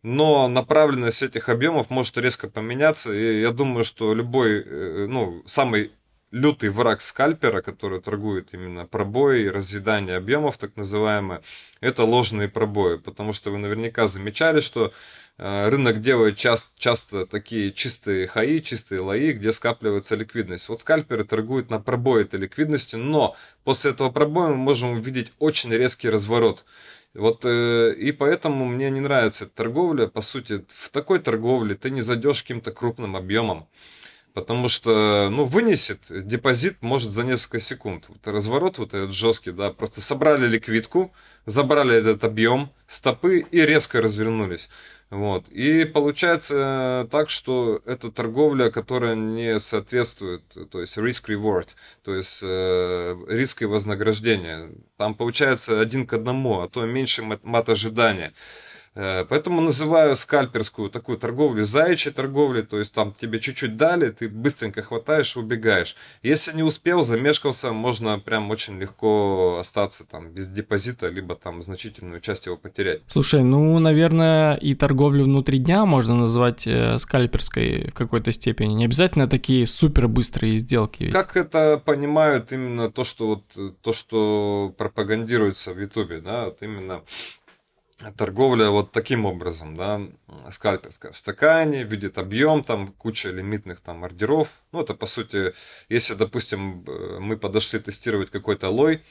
но 0.02 0.48
направленность 0.48 1.22
этих 1.22 1.48
объемов 1.48 1.90
может 1.90 2.16
резко 2.16 2.48
поменяться, 2.48 3.12
и 3.12 3.40
я 3.40 3.50
думаю, 3.50 3.84
что 3.84 4.14
любой, 4.14 4.62
э, 4.64 5.06
ну, 5.08 5.42
самый 5.46 5.90
лютый 6.30 6.70
враг 6.70 7.00
скальпера, 7.00 7.60
который 7.60 8.00
торгует 8.00 8.54
именно 8.54 8.86
пробои, 8.86 9.46
разъедание 9.46 10.16
объемов, 10.16 10.56
так 10.56 10.76
называемое, 10.76 11.42
это 11.80 12.04
ложные 12.04 12.48
пробои, 12.48 12.98
потому 12.98 13.32
что 13.32 13.50
вы 13.50 13.58
наверняка 13.58 14.06
замечали, 14.06 14.60
что 14.60 14.92
рынок 15.40 16.02
делает 16.02 16.36
часто, 16.36 16.70
часто 16.78 17.26
такие 17.26 17.72
чистые 17.72 18.26
хаи, 18.26 18.58
чистые 18.58 19.00
лои, 19.00 19.32
где 19.32 19.52
скапливается 19.52 20.14
ликвидность. 20.14 20.68
Вот 20.68 20.80
скальперы 20.80 21.24
торгуют 21.24 21.70
на 21.70 21.80
пробой 21.80 22.24
этой 22.24 22.40
ликвидности, 22.40 22.96
но 22.96 23.36
после 23.64 23.92
этого 23.92 24.10
пробоя 24.10 24.48
мы 24.48 24.56
можем 24.56 24.90
увидеть 24.90 25.32
очень 25.38 25.72
резкий 25.72 26.10
разворот. 26.10 26.64
Вот 27.14 27.44
э, 27.44 27.94
и 27.94 28.12
поэтому 28.12 28.66
мне 28.66 28.90
не 28.90 29.00
нравится 29.00 29.44
эта 29.44 29.54
торговля. 29.54 30.06
По 30.08 30.20
сути, 30.20 30.64
в 30.68 30.90
такой 30.90 31.18
торговле 31.20 31.74
ты 31.74 31.90
не 31.90 32.02
зайдешь 32.02 32.42
каким-то 32.42 32.70
крупным 32.70 33.16
объемом. 33.16 33.66
Потому 34.32 34.68
что, 34.68 35.28
ну, 35.28 35.44
вынесет 35.44 36.02
депозит 36.10 36.82
может 36.82 37.10
за 37.10 37.24
несколько 37.24 37.60
секунд. 37.60 38.04
Вот 38.08 38.26
разворот 38.28 38.78
вот 38.78 38.94
этот 38.94 39.12
жесткий, 39.12 39.50
да, 39.50 39.72
просто 39.72 40.00
собрали 40.00 40.46
ликвидку, 40.46 41.12
забрали 41.46 41.96
этот 41.96 42.22
объем, 42.22 42.70
стопы 42.86 43.40
и 43.50 43.60
резко 43.62 44.00
развернулись. 44.00 44.68
Вот. 45.10 45.48
И 45.48 45.84
получается 45.84 47.08
так, 47.10 47.30
что 47.30 47.82
это 47.84 48.12
торговля, 48.12 48.70
которая 48.70 49.16
не 49.16 49.58
соответствует, 49.58 50.42
то 50.70 50.80
есть 50.80 50.96
risk-reward, 50.96 51.70
то 52.04 52.14
есть 52.14 52.38
э, 52.44 53.16
риск 53.26 53.62
и 53.62 53.64
вознаграждение. 53.64 54.70
Там 54.96 55.16
получается 55.16 55.80
один 55.80 56.06
к 56.06 56.12
одному, 56.12 56.60
а 56.60 56.68
то 56.68 56.86
меньше 56.86 57.24
мат 57.42 57.68
ожидания. 57.68 58.32
Э, 58.94 59.24
поэтому 59.24 59.60
называю 59.60 60.16
скальперскую 60.16 60.90
такую 60.90 61.16
торговлю 61.16 61.64
заячьей 61.64 62.12
торговлей, 62.12 62.62
то 62.62 62.78
есть 62.78 62.92
там 62.92 63.12
тебе 63.12 63.38
чуть-чуть 63.38 63.76
дали, 63.76 64.10
ты 64.10 64.28
быстренько 64.28 64.82
хватаешь 64.82 65.36
и 65.36 65.38
убегаешь. 65.38 65.96
Если 66.22 66.56
не 66.56 66.64
успел, 66.64 67.02
замешкался, 67.02 67.72
можно 67.72 68.18
прям 68.18 68.50
очень 68.50 68.80
легко 68.80 69.58
остаться 69.60 70.04
там 70.04 70.30
без 70.30 70.48
депозита, 70.48 71.08
либо 71.08 71.36
там 71.36 71.62
значительную 71.62 72.20
часть 72.20 72.46
его 72.46 72.56
потерять. 72.56 73.02
Слушай, 73.06 73.44
ну, 73.44 73.78
наверное, 73.78 74.56
и 74.56 74.74
торговлю 74.74 75.24
внутри 75.24 75.58
дня 75.58 75.84
можно 75.84 76.16
назвать 76.16 76.66
э, 76.66 76.98
скальперской 76.98 77.90
в 77.90 77.94
какой-то 77.94 78.32
степени. 78.32 78.74
Не 78.74 78.86
обязательно 78.86 79.28
такие 79.28 79.66
супер 79.66 80.08
быстрые 80.08 80.58
сделки. 80.58 81.04
Ведь. 81.04 81.12
Как 81.12 81.36
это 81.36 81.80
понимают 81.84 82.52
именно 82.52 82.90
то, 82.90 83.04
что 83.04 83.26
вот 83.28 83.76
то, 83.82 83.92
что 83.92 84.74
пропагандируется 84.76 85.72
в 85.72 85.80
Ютубе, 85.80 86.20
да, 86.20 86.46
вот 86.46 86.58
именно 86.60 87.02
торговля 88.16 88.70
вот 88.70 88.92
таким 88.92 89.26
образом, 89.26 89.74
да, 89.74 90.00
скальперская 90.50 91.12
в 91.12 91.16
стакане, 91.16 91.84
видит 91.84 92.18
объем, 92.18 92.64
там 92.64 92.92
куча 92.92 93.28
лимитных 93.30 93.80
там 93.80 94.04
ордеров. 94.04 94.62
Ну, 94.72 94.80
это 94.82 94.94
по 94.94 95.06
сути, 95.06 95.52
если, 95.88 96.14
допустим, 96.14 96.84
мы 97.20 97.36
подошли 97.36 97.78
тестировать 97.78 98.30
какой-то 98.30 98.70
лой, 98.70 99.02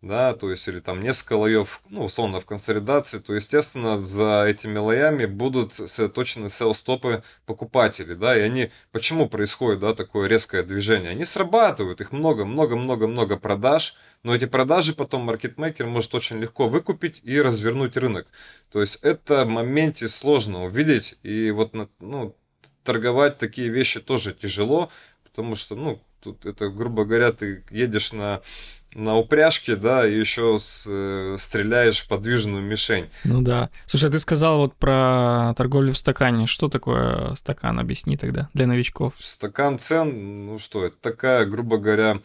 да, 0.00 0.32
то 0.32 0.50
есть, 0.50 0.68
или 0.68 0.78
там 0.78 1.02
несколько 1.02 1.32
лоев, 1.32 1.82
ну, 1.88 2.04
условно, 2.04 2.40
в 2.40 2.46
консолидации, 2.46 3.18
то, 3.18 3.34
естественно, 3.34 4.00
за 4.00 4.44
этими 4.46 4.78
лоями 4.78 5.26
будут 5.26 5.74
сосредоточены 5.74 6.50
сел-стопы 6.50 7.24
покупателей, 7.46 8.14
да, 8.14 8.36
и 8.38 8.40
они, 8.40 8.70
почему 8.92 9.28
происходит, 9.28 9.80
да, 9.80 9.94
такое 9.94 10.28
резкое 10.28 10.62
движение? 10.62 11.10
Они 11.10 11.24
срабатывают, 11.24 12.00
их 12.00 12.12
много, 12.12 12.44
много, 12.44 12.76
много, 12.76 13.08
много 13.08 13.36
продаж, 13.36 13.96
но 14.22 14.34
эти 14.34 14.46
продажи 14.46 14.94
потом 14.94 15.22
маркетмейкер 15.22 15.86
может 15.86 16.14
очень 16.14 16.38
легко 16.38 16.68
выкупить 16.68 17.20
и 17.24 17.40
развернуть 17.40 17.96
рынок. 17.96 18.28
То 18.70 18.80
есть, 18.80 19.00
это 19.02 19.44
в 19.44 19.48
моменте 19.48 20.06
сложно 20.06 20.64
увидеть, 20.64 21.18
и 21.24 21.50
вот, 21.50 21.74
ну, 21.98 22.36
торговать 22.84 23.38
такие 23.38 23.68
вещи 23.68 24.00
тоже 24.00 24.32
тяжело, 24.32 24.90
потому 25.24 25.56
что, 25.56 25.74
ну, 25.74 26.00
тут 26.20 26.46
это, 26.46 26.68
грубо 26.68 27.04
говоря, 27.04 27.32
ты 27.32 27.64
едешь 27.70 28.12
на 28.12 28.42
на 28.94 29.16
упряжке, 29.16 29.76
да, 29.76 30.06
и 30.06 30.18
еще 30.18 30.58
с, 30.58 30.84
э, 30.88 31.36
стреляешь 31.38 32.00
в 32.00 32.08
подвижную 32.08 32.62
мишень. 32.62 33.08
Ну 33.24 33.42
да. 33.42 33.70
Слушай, 33.86 34.08
а 34.08 34.12
ты 34.12 34.18
сказал 34.18 34.58
вот 34.58 34.74
про 34.74 35.54
торговлю 35.56 35.92
в 35.92 35.96
стакане. 35.96 36.46
Что 36.46 36.68
такое 36.68 37.34
стакан? 37.34 37.78
Объясни 37.78 38.16
тогда 38.16 38.48
для 38.54 38.66
новичков. 38.66 39.14
Стакан 39.18 39.78
цен, 39.78 40.46
ну 40.46 40.58
что, 40.58 40.86
это 40.86 40.96
такая, 41.00 41.44
грубо 41.44 41.78
говоря, 41.78 42.20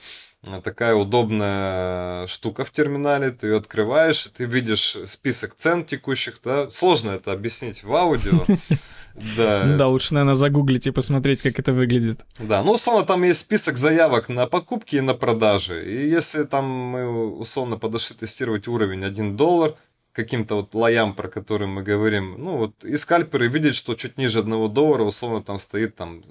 такая 0.63 0.95
удобная 0.95 2.27
штука 2.27 2.65
в 2.65 2.71
терминале, 2.71 3.31
ты 3.31 3.47
ее 3.47 3.57
открываешь, 3.57 4.29
ты 4.35 4.45
видишь 4.45 4.97
список 5.05 5.55
цен 5.55 5.85
текущих, 5.85 6.39
да, 6.43 6.69
сложно 6.69 7.11
это 7.11 7.31
объяснить 7.31 7.83
в 7.83 7.95
аудио, 7.95 8.45
да. 9.37 9.63
Ну 9.65 9.77
да, 9.77 9.87
лучше, 9.87 10.13
наверное, 10.13 10.35
загуглить 10.35 10.87
и 10.87 10.91
посмотреть, 10.91 11.41
как 11.41 11.59
это 11.59 11.71
выглядит. 11.71 12.25
Да, 12.39 12.61
ну, 12.63 12.73
условно, 12.73 13.05
там 13.05 13.23
есть 13.23 13.41
список 13.41 13.77
заявок 13.77 14.29
на 14.29 14.47
покупки 14.47 14.97
и 14.97 15.01
на 15.01 15.13
продажи. 15.13 15.89
И 15.89 16.09
если 16.09 16.43
там 16.43 16.65
мы, 16.65 17.07
условно, 17.37 17.77
подошли 17.77 18.15
тестировать 18.15 18.67
уровень 18.67 19.05
1 19.05 19.37
доллар, 19.37 19.75
каким-то 20.13 20.55
вот 20.55 20.75
лоям, 20.75 21.15
про 21.15 21.27
которые 21.27 21.67
мы 21.67 21.81
говорим. 21.83 22.35
Ну 22.37 22.57
вот 22.57 22.85
и 22.85 22.97
скальперы 22.97 23.47
видят, 23.47 23.75
что 23.75 23.95
чуть 23.95 24.17
ниже 24.17 24.39
одного 24.39 24.67
доллара 24.67 25.03
условно 25.03 25.43
там 25.43 25.59
стоит 25.59 25.95
там 25.95 26.23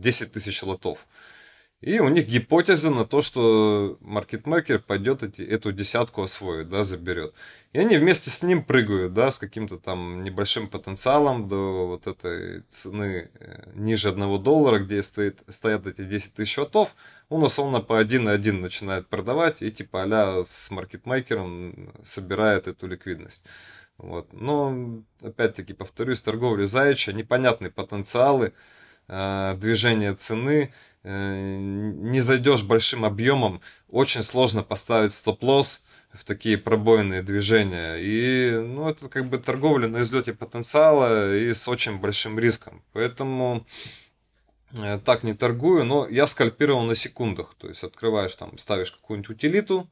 10 0.00 0.32
тысяч 0.32 0.62
лотов. 0.62 1.06
И 1.80 2.00
у 2.00 2.08
них 2.08 2.26
гипотеза 2.26 2.90
на 2.90 3.04
то, 3.04 3.22
что 3.22 3.98
маркетмейкер 4.00 4.80
пойдет 4.80 5.22
эти, 5.22 5.42
эту 5.42 5.70
десятку 5.70 6.22
освоит, 6.22 6.68
да, 6.68 6.82
заберет. 6.82 7.34
И 7.72 7.78
они 7.78 7.96
вместе 7.96 8.30
с 8.30 8.42
ним 8.42 8.64
прыгают, 8.64 9.14
да, 9.14 9.30
с 9.30 9.38
каким-то 9.38 9.78
там 9.78 10.24
небольшим 10.24 10.66
потенциалом 10.66 11.46
до 11.46 11.86
вот 11.86 12.08
этой 12.08 12.62
цены 12.62 13.30
э, 13.32 13.70
ниже 13.74 14.08
одного 14.08 14.38
доллара, 14.38 14.80
где 14.80 15.04
стоит, 15.04 15.38
стоят 15.46 15.86
эти 15.86 16.02
10 16.02 16.34
тысяч 16.34 16.56
ватов. 16.58 16.96
Он 17.28 17.44
условно 17.44 17.80
по 17.80 18.00
один 18.00 18.24
на 18.24 18.32
один 18.32 18.60
начинает 18.60 19.06
продавать 19.06 19.62
и 19.62 19.70
типа 19.70 20.02
а 20.02 20.44
с 20.44 20.72
маркетмейкером 20.72 21.94
собирает 22.02 22.66
эту 22.66 22.88
ликвидность. 22.88 23.44
Вот. 23.98 24.32
Но, 24.32 25.04
опять-таки, 25.22 25.74
повторюсь, 25.74 26.22
торговля 26.22 26.66
заячья, 26.66 27.12
непонятные 27.12 27.70
потенциалы, 27.70 28.52
э, 29.06 29.54
движение 29.56 30.14
цены– 30.14 30.74
не 31.04 32.20
зайдешь 32.20 32.62
большим 32.62 33.04
объемом, 33.04 33.60
очень 33.88 34.22
сложно 34.22 34.62
поставить 34.62 35.12
стоп-лосс 35.12 35.80
в 36.12 36.24
такие 36.24 36.58
пробойные 36.58 37.22
движения. 37.22 37.96
И 37.96 38.50
ну, 38.50 38.88
это 38.88 39.08
как 39.08 39.28
бы 39.28 39.38
торговля 39.38 39.88
на 39.88 40.02
излете 40.02 40.32
потенциала 40.32 41.36
и 41.36 41.52
с 41.52 41.68
очень 41.68 41.98
большим 41.98 42.38
риском. 42.38 42.82
Поэтому 42.92 43.66
э, 44.76 44.98
так 44.98 45.22
не 45.22 45.34
торгую, 45.34 45.84
но 45.84 46.08
я 46.08 46.26
скальпировал 46.26 46.82
на 46.82 46.94
секундах. 46.94 47.54
То 47.58 47.68
есть 47.68 47.84
открываешь 47.84 48.34
там, 48.34 48.56
ставишь 48.58 48.92
какую-нибудь 48.92 49.30
утилиту. 49.30 49.88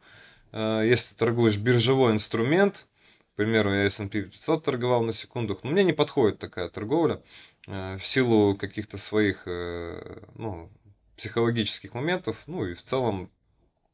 Э, 0.52 0.82
если 0.84 1.14
торгуешь 1.14 1.58
биржевой 1.58 2.12
инструмент, 2.12 2.86
к 3.34 3.36
примеру, 3.36 3.72
я 3.74 3.84
S&P 3.84 4.22
500 4.22 4.64
торговал 4.64 5.02
на 5.02 5.12
секундах, 5.12 5.58
но 5.62 5.70
мне 5.70 5.84
не 5.84 5.92
подходит 5.92 6.38
такая 6.38 6.70
торговля 6.70 7.20
в 7.66 8.00
силу 8.00 8.56
каких-то 8.56 8.96
своих 8.96 9.42
ну, 9.44 10.70
психологических 11.16 11.94
моментов, 11.94 12.36
ну 12.46 12.64
и 12.66 12.74
в 12.74 12.82
целом 12.82 13.30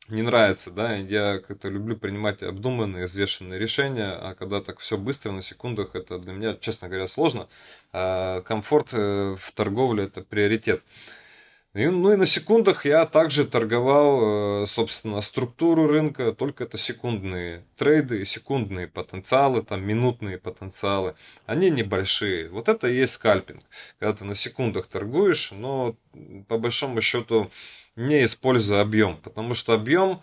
не 0.08 0.22
нравится, 0.22 0.70
да, 0.70 0.96
я 0.96 1.38
как-то 1.38 1.68
люблю 1.68 1.96
принимать 1.96 2.42
обдуманные, 2.42 3.06
взвешенные 3.06 3.58
решения, 3.58 4.12
а 4.12 4.34
когда 4.34 4.60
так 4.60 4.80
все 4.80 4.98
быстро, 4.98 5.30
на 5.30 5.42
секундах, 5.42 5.94
это 5.94 6.18
для 6.18 6.32
меня, 6.32 6.56
честно 6.60 6.88
говоря, 6.88 7.06
сложно. 7.06 7.48
А 7.92 8.42
комфорт 8.42 8.88
э, 8.92 9.36
в 9.38 9.52
торговле– 9.52 10.04
это 10.06 10.22
приоритет. 10.22 10.82
И, 11.74 11.86
ну 11.86 12.12
и 12.12 12.16
на 12.16 12.26
секундах 12.26 12.84
я 12.84 13.06
также 13.06 13.46
торговал, 13.46 14.64
э, 14.64 14.66
собственно, 14.66 15.22
структуру 15.22 15.86
рынка, 15.86 16.32
только 16.32 16.64
это 16.64 16.76
секундные 16.76 17.64
трейды, 17.76 18.26
секундные 18.26 18.88
потенциалы, 18.88 19.62
там 19.62 19.82
минутные 19.82 20.36
потенциалы. 20.36 21.14
Они 21.46 21.70
небольшие. 21.70 22.50
Вот 22.50 22.68
это 22.68 22.88
и 22.88 22.96
есть 22.96 23.14
скальпинг. 23.14 23.62
Когда 23.98 24.14
ты 24.14 24.24
на 24.26 24.34
секундах 24.34 24.86
торгуешь, 24.86 25.50
но 25.52 25.96
по 26.46 26.58
большому 26.58 27.00
счету 27.00 27.50
не 27.96 28.22
используя 28.24 28.82
объем. 28.82 29.16
Потому 29.16 29.54
что 29.54 29.72
объем, 29.72 30.22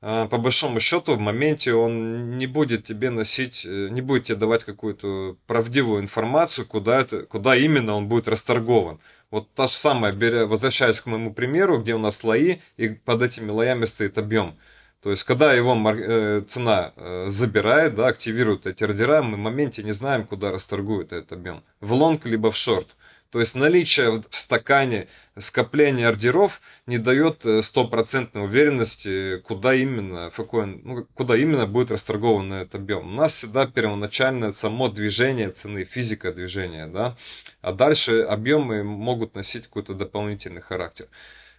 э, 0.00 0.26
по 0.30 0.38
большому 0.38 0.80
счету, 0.80 1.14
в 1.16 1.20
моменте 1.20 1.74
он 1.74 2.38
не 2.38 2.46
будет 2.46 2.86
тебе 2.86 3.10
носить, 3.10 3.66
э, 3.66 3.88
не 3.90 4.00
будет 4.00 4.24
тебе 4.26 4.36
давать 4.36 4.64
какую-то 4.64 5.36
правдивую 5.46 6.00
информацию, 6.00 6.66
куда, 6.66 7.00
это, 7.00 7.26
куда 7.26 7.54
именно 7.54 7.94
он 7.96 8.08
будет 8.08 8.28
расторгован. 8.28 8.98
Вот 9.34 9.52
то 9.52 9.66
же 9.66 9.72
самое, 9.74 10.14
беря, 10.14 10.46
возвращаясь 10.46 11.00
к 11.00 11.06
моему 11.06 11.34
примеру, 11.34 11.82
где 11.82 11.92
у 11.96 11.98
нас 11.98 12.18
слои, 12.18 12.58
и 12.76 12.90
под 12.90 13.20
этими 13.20 13.50
лоями 13.50 13.84
стоит 13.84 14.16
объем. 14.16 14.56
То 15.02 15.10
есть, 15.10 15.24
когда 15.24 15.52
его 15.52 15.74
э, 15.74 16.42
цена 16.46 16.92
э, 16.94 17.26
забирает, 17.30 17.96
да, 17.96 18.06
активирует 18.06 18.64
эти 18.64 18.84
ордера, 18.84 19.22
мы 19.22 19.34
в 19.34 19.40
моменте 19.40 19.82
не 19.82 19.90
знаем, 19.90 20.24
куда 20.24 20.52
расторгует 20.52 21.12
этот 21.12 21.32
объем. 21.32 21.64
В 21.80 21.94
лонг 21.94 22.26
либо 22.26 22.52
в 22.52 22.56
шорт. 22.56 22.94
То 23.34 23.40
есть 23.40 23.56
наличие 23.56 24.12
в 24.12 24.38
стакане 24.38 25.08
скопления 25.36 26.08
ордеров 26.08 26.62
не 26.86 26.98
дает 26.98 27.44
э, 27.44 27.62
стопроцентной 27.62 28.44
уверенности, 28.44 29.38
куда 29.38 29.74
именно, 29.74 30.30
какой, 30.30 30.66
ну, 30.66 31.04
куда 31.14 31.36
именно 31.36 31.66
будет 31.66 31.90
расторгован 31.90 32.52
этот 32.52 32.76
объем. 32.76 33.08
У 33.08 33.16
нас 33.16 33.34
всегда 33.34 33.66
первоначальное 33.66 34.52
само 34.52 34.88
движение 34.88 35.50
цены, 35.50 35.84
физика 35.84 36.32
движения, 36.32 36.86
да, 36.86 37.16
а 37.60 37.72
дальше 37.72 38.20
объемы 38.20 38.84
могут 38.84 39.34
носить 39.34 39.64
какой-то 39.64 39.94
дополнительный 39.94 40.62
характер. 40.62 41.08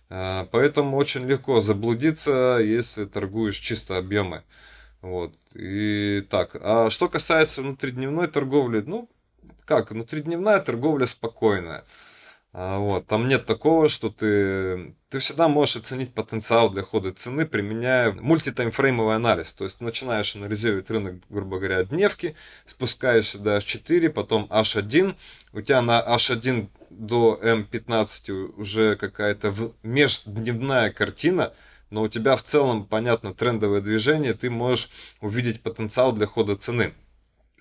А, 0.10 0.48
поэтому 0.54 0.96
очень 0.96 1.28
легко 1.28 1.60
заблудиться, 1.60 2.58
если 2.64 3.04
торгуешь 3.04 3.58
чисто 3.58 3.98
объемы. 3.98 4.44
Вот. 5.02 5.34
И 5.54 6.26
так, 6.30 6.56
а 6.62 6.90
что 6.90 7.10
касается 7.10 7.62
внутридневной 7.62 8.28
торговли, 8.28 8.80
ну, 8.80 9.10
как, 9.66 9.92
внутридневная 9.92 10.60
торговля 10.60 11.06
спокойная. 11.06 11.84
А, 12.58 12.78
вот, 12.78 13.06
там 13.06 13.28
нет 13.28 13.46
такого, 13.46 13.90
что 13.90 14.10
ты, 14.10 14.96
ты 15.10 15.20
всегда 15.20 15.50
можешь 15.50 15.76
оценить 15.76 16.14
потенциал 16.14 16.70
для 16.70 16.84
хода 16.84 17.12
цены, 17.12 17.46
применяя 17.46 18.14
мультитаймфреймовый 18.14 19.18
анализ. 19.18 19.52
То 19.52 19.66
есть 19.66 19.82
начинаешь 19.82 20.38
анализировать 20.38 20.90
рынок, 20.90 21.16
грубо 21.30 21.58
говоря, 21.58 21.84
дневки, 21.84 22.34
спускаешься 22.66 23.40
до 23.40 23.58
H4, 23.58 24.10
потом 24.10 24.46
H1, 24.50 25.16
у 25.52 25.62
тебя 25.62 25.82
на 25.82 26.02
H1 26.02 26.70
до 26.92 27.38
M15 27.44 28.54
уже 28.56 28.96
какая-то 28.96 29.54
междневная 29.84 30.92
картина, 30.92 31.54
но 31.90 32.04
у 32.04 32.08
тебя 32.08 32.38
в 32.38 32.44
целом, 32.44 32.86
понятно, 32.86 33.34
трендовое 33.34 33.82
движение, 33.82 34.34
ты 34.34 34.50
можешь 34.50 34.90
увидеть 35.20 35.62
потенциал 35.62 36.14
для 36.14 36.26
хода 36.26 36.56
цены. 36.56 36.94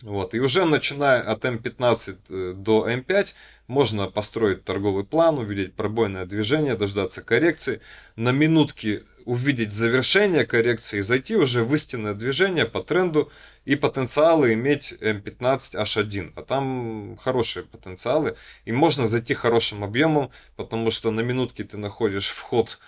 Вот. 0.04 0.34
И 0.34 0.38
уже 0.38 0.66
начиная 0.66 1.22
от 1.22 1.46
М15 1.46 2.18
э, 2.28 2.52
до 2.54 2.86
М5 2.86 3.28
можно 3.68 4.10
построить 4.10 4.62
торговый 4.62 5.04
план, 5.04 5.38
увидеть 5.38 5.74
пробойное 5.74 6.26
движение, 6.26 6.76
дождаться 6.76 7.22
коррекции, 7.22 7.80
на 8.14 8.30
минутки 8.30 9.02
увидеть 9.24 9.72
завершение 9.72 10.44
коррекции 10.44 11.00
зайти 11.00 11.36
уже 11.36 11.64
в 11.64 11.74
истинное 11.74 12.12
движение 12.12 12.66
по 12.66 12.82
тренду 12.82 13.32
и 13.64 13.76
потенциалы 13.76 14.52
иметь 14.52 14.92
М15 15.00 15.82
H1. 15.82 16.32
А 16.36 16.42
там 16.42 17.16
хорошие 17.18 17.64
потенциалы. 17.64 18.36
И 18.66 18.72
можно 18.72 19.08
зайти 19.08 19.32
хорошим 19.32 19.84
объемом, 19.84 20.30
потому 20.56 20.90
что 20.90 21.10
на 21.12 21.22
минутке 21.22 21.64
ты 21.64 21.78
находишь 21.78 22.28
вход 22.28 22.78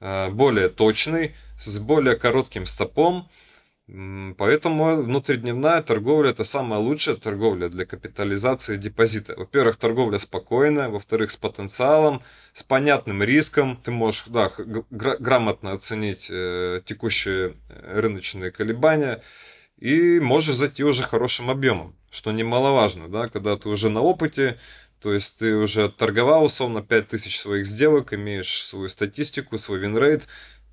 э, 0.00 0.28
более 0.28 0.68
точный, 0.68 1.34
с 1.58 1.78
более 1.78 2.16
коротким 2.16 2.66
стопом, 2.66 3.30
Поэтому 3.88 4.96
внутридневная 4.96 5.80
торговля 5.80 6.30
это 6.30 6.42
самая 6.42 6.80
лучшая 6.80 7.14
торговля 7.14 7.68
для 7.68 7.86
капитализации 7.86 8.76
депозита. 8.76 9.36
Во-первых, 9.36 9.76
торговля 9.76 10.18
спокойная, 10.18 10.88
во-вторых, 10.88 11.30
с 11.30 11.36
потенциалом, 11.36 12.20
с 12.52 12.64
понятным 12.64 13.22
риском. 13.22 13.76
Ты 13.76 13.92
можешь 13.92 14.24
да, 14.26 14.50
грамотно 14.90 15.70
оценить 15.70 16.26
э, 16.30 16.82
текущие 16.84 17.54
э, 17.68 18.00
рыночные 18.00 18.50
колебания 18.50 19.22
и 19.78 20.18
можешь 20.18 20.56
зайти 20.56 20.82
уже 20.82 21.04
хорошим 21.04 21.48
объемом, 21.48 21.94
что 22.10 22.32
немаловажно, 22.32 23.08
да, 23.08 23.28
когда 23.28 23.56
ты 23.56 23.68
уже 23.68 23.88
на 23.88 24.00
опыте, 24.00 24.58
то 25.00 25.12
есть 25.12 25.38
ты 25.38 25.54
уже 25.54 25.90
торговал 25.90 26.44
условно 26.44 26.82
5000 26.82 27.38
своих 27.38 27.66
сделок, 27.66 28.12
имеешь 28.12 28.64
свою 28.64 28.88
статистику, 28.88 29.58
свой 29.58 29.78
win 29.78 29.96
rate, 29.96 30.26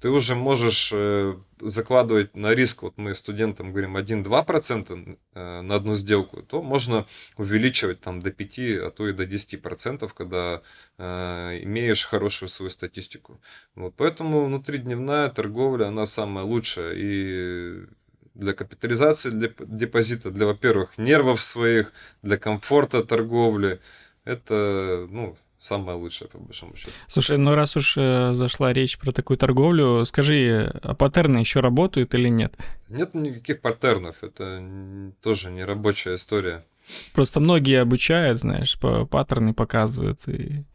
ты 0.04 0.10
уже 0.10 0.36
можешь 0.36 0.92
э, 0.94 1.34
закладывать 1.62 2.36
на 2.36 2.54
риск, 2.54 2.82
вот 2.82 2.98
мы 2.98 3.16
студентам 3.16 3.72
говорим 3.72 3.96
1-2% 3.96 5.18
э, 5.34 5.62
на 5.62 5.76
одну 5.76 5.96
сделку, 5.96 6.42
то 6.42 6.62
можно 6.62 7.06
увеличивать 7.38 8.02
там 8.02 8.20
до 8.20 8.30
5, 8.30 8.60
а 8.82 8.92
то 8.92 9.08
и 9.08 9.14
до 9.14 9.24
10%, 9.24 10.12
когда 10.14 10.62
э, 10.98 11.60
имеешь 11.64 12.04
хорошую 12.06 12.50
свою 12.50 12.70
статистику. 12.70 13.40
Вот, 13.76 13.94
поэтому 13.96 14.44
внутридневная 14.44 15.30
торговля, 15.30 15.86
она 15.86 16.06
самая 16.06 16.44
лучшая 16.44 16.96
и 16.98 17.86
для 18.34 18.52
капитализации 18.52 19.30
для 19.30 19.52
депозита, 19.58 20.32
для, 20.32 20.48
во-первых, 20.48 20.98
нервов 20.98 21.42
своих, 21.42 21.94
для 22.22 22.36
комфорта 22.36 23.06
торговли. 23.06 23.80
Это, 24.26 25.08
ну, 25.10 25.38
самое 25.64 25.98
лучшее, 25.98 26.28
по 26.28 26.38
большому 26.38 26.76
счету. 26.76 26.92
Слушай, 27.08 27.38
ну 27.38 27.56
раз 27.56 27.78
уж 27.78 27.96
э, 27.98 28.34
зашла 28.34 28.74
речь 28.74 28.98
про 28.98 29.12
такую 29.12 29.38
торговлю, 29.38 30.04
скажи, 30.06 30.72
а 30.84 30.94
паттерны 30.94 31.38
еще 31.38 31.62
работают 31.62 32.14
или 32.16 32.28
нет? 32.28 32.54
Нет 32.90 33.14
никаких 33.14 33.62
паттернов, 33.62 34.18
это 34.22 35.14
тоже 35.22 35.52
не 35.52 35.64
рабочая 35.64 36.16
история. 36.16 36.66
Просто 37.14 37.40
многие 37.40 37.82
обучают, 37.82 38.40
знаешь, 38.40 38.78
по 38.78 39.06
паттерны 39.06 39.54
показывают, 39.54 40.28
и 40.28 40.66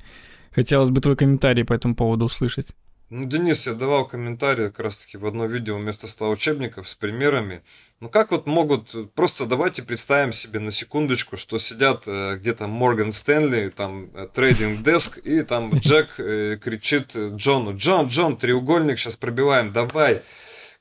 хотелось 0.52 0.90
бы 0.90 1.00
твой 1.00 1.16
комментарий 1.16 1.64
по 1.64 1.74
этому 1.74 1.94
поводу 1.94 2.24
услышать. 2.24 2.74
Ну, 3.10 3.24
Денис, 3.24 3.66
я 3.66 3.72
давал 3.72 4.06
комментарий 4.06 4.66
как 4.66 4.80
раз-таки 4.80 5.16
в 5.16 5.24
одно 5.24 5.46
видео 5.46 5.78
вместо 5.78 6.06
100 6.06 6.28
учебников 6.28 6.86
с 6.86 6.94
примерами. 6.94 7.62
Ну, 8.00 8.10
как 8.10 8.32
вот 8.32 8.46
могут... 8.46 9.14
Просто 9.14 9.46
давайте 9.46 9.82
представим 9.82 10.34
себе 10.34 10.60
на 10.60 10.72
секундочку, 10.72 11.38
что 11.38 11.58
сидят 11.58 12.02
э, 12.06 12.36
где-то 12.36 12.66
Морган 12.66 13.12
Стэнли, 13.12 13.70
там, 13.70 14.10
трейдинг 14.34 14.82
деск, 14.82 15.16
и 15.24 15.40
там 15.40 15.74
Джек 15.78 16.20
э, 16.20 16.58
кричит 16.62 17.16
Джону, 17.16 17.74
Джон, 17.74 18.08
Джон, 18.08 18.36
треугольник, 18.36 18.98
сейчас 18.98 19.16
пробиваем, 19.16 19.72
давай. 19.72 20.20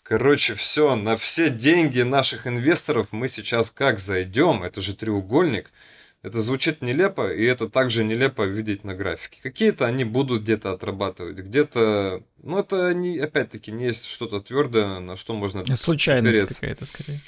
Короче, 0.03 0.53
все, 0.53 0.97
на 0.97 1.15
все 1.15 1.49
деньги 1.49 2.01
наших 2.01 2.45
инвесторов 2.45 3.07
мы 3.11 3.29
сейчас 3.29 3.71
как 3.71 3.99
зайдем, 3.99 4.63
это 4.63 4.81
же 4.81 4.93
треугольник, 4.93 5.71
это 6.23 6.41
звучит 6.41 6.81
нелепо, 6.81 7.31
и 7.31 7.43
это 7.45 7.69
также 7.69 8.03
нелепо 8.03 8.43
видеть 8.43 8.83
на 8.83 8.95
графике. 8.95 9.39
Какие-то 9.41 9.85
они 9.85 10.03
будут 10.03 10.43
где-то 10.43 10.71
отрабатывать, 10.71 11.37
где-то... 11.37 12.23
Ну, 12.41 12.59
это 12.59 12.93
не, 12.93 13.17
опять-таки 13.19 13.71
не 13.71 13.85
есть 13.85 14.05
что-то 14.05 14.41
твердое, 14.41 14.99
на 14.99 15.15
что 15.15 15.33
можно... 15.33 15.63
Случайность 15.75 16.55
какая-то, 16.55 16.85
скорее. 16.85 17.21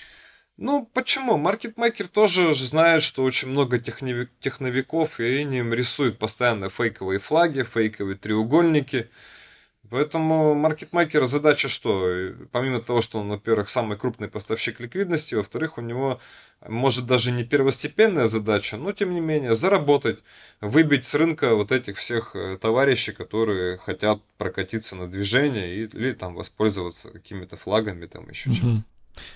Ну, 0.58 0.90
почему? 0.94 1.38
Маркетмейкер 1.38 2.10
тоже 2.10 2.54
знает, 2.54 3.02
что 3.02 3.24
очень 3.24 3.48
много 3.48 3.80
техновик, 3.80 4.30
техновиков, 4.42 5.22
и 5.22 5.38
они 5.38 5.60
им 5.60 5.74
рисуют 5.74 6.20
постоянно 6.20 6.70
фейковые 6.70 7.20
флаги, 7.20 7.64
фейковые 7.64 8.18
треугольники. 8.18 9.10
Поэтому 9.90 10.54
маркетмейкера 10.54 11.28
задача 11.28 11.68
что? 11.68 12.08
Помимо 12.52 12.82
того, 12.82 13.02
что 13.02 13.20
он, 13.20 13.30
во-первых, 13.30 13.70
самый 13.70 13.98
крупный 13.98 14.28
поставщик 14.28 14.80
ликвидности, 14.80 15.36
во-вторых, 15.36 15.78
у 15.78 15.82
него 15.82 16.20
может 16.68 17.08
даже 17.08 17.32
не 17.32 17.44
первостепенная 17.44 18.28
задача, 18.28 18.78
но 18.78 18.92
тем 18.92 19.14
не 19.14 19.20
менее 19.20 19.56
заработать, 19.56 20.20
выбить 20.62 21.06
с 21.06 21.16
рынка 21.16 21.56
вот 21.56 21.72
этих 21.72 21.98
всех 21.98 22.36
э, 22.36 22.58
товарищей, 22.58 23.14
которые 23.14 23.78
хотят 23.78 24.22
прокатиться 24.38 24.96
на 24.96 25.08
движение 25.08 25.74
или, 25.76 25.90
или 25.94 26.14
там 26.14 26.36
воспользоваться 26.36 27.10
какими-то 27.10 27.58
флагами, 27.58 28.06
там 28.06 28.30
еще 28.30 28.50
угу. 28.50 28.58
чем-то. 28.58 28.84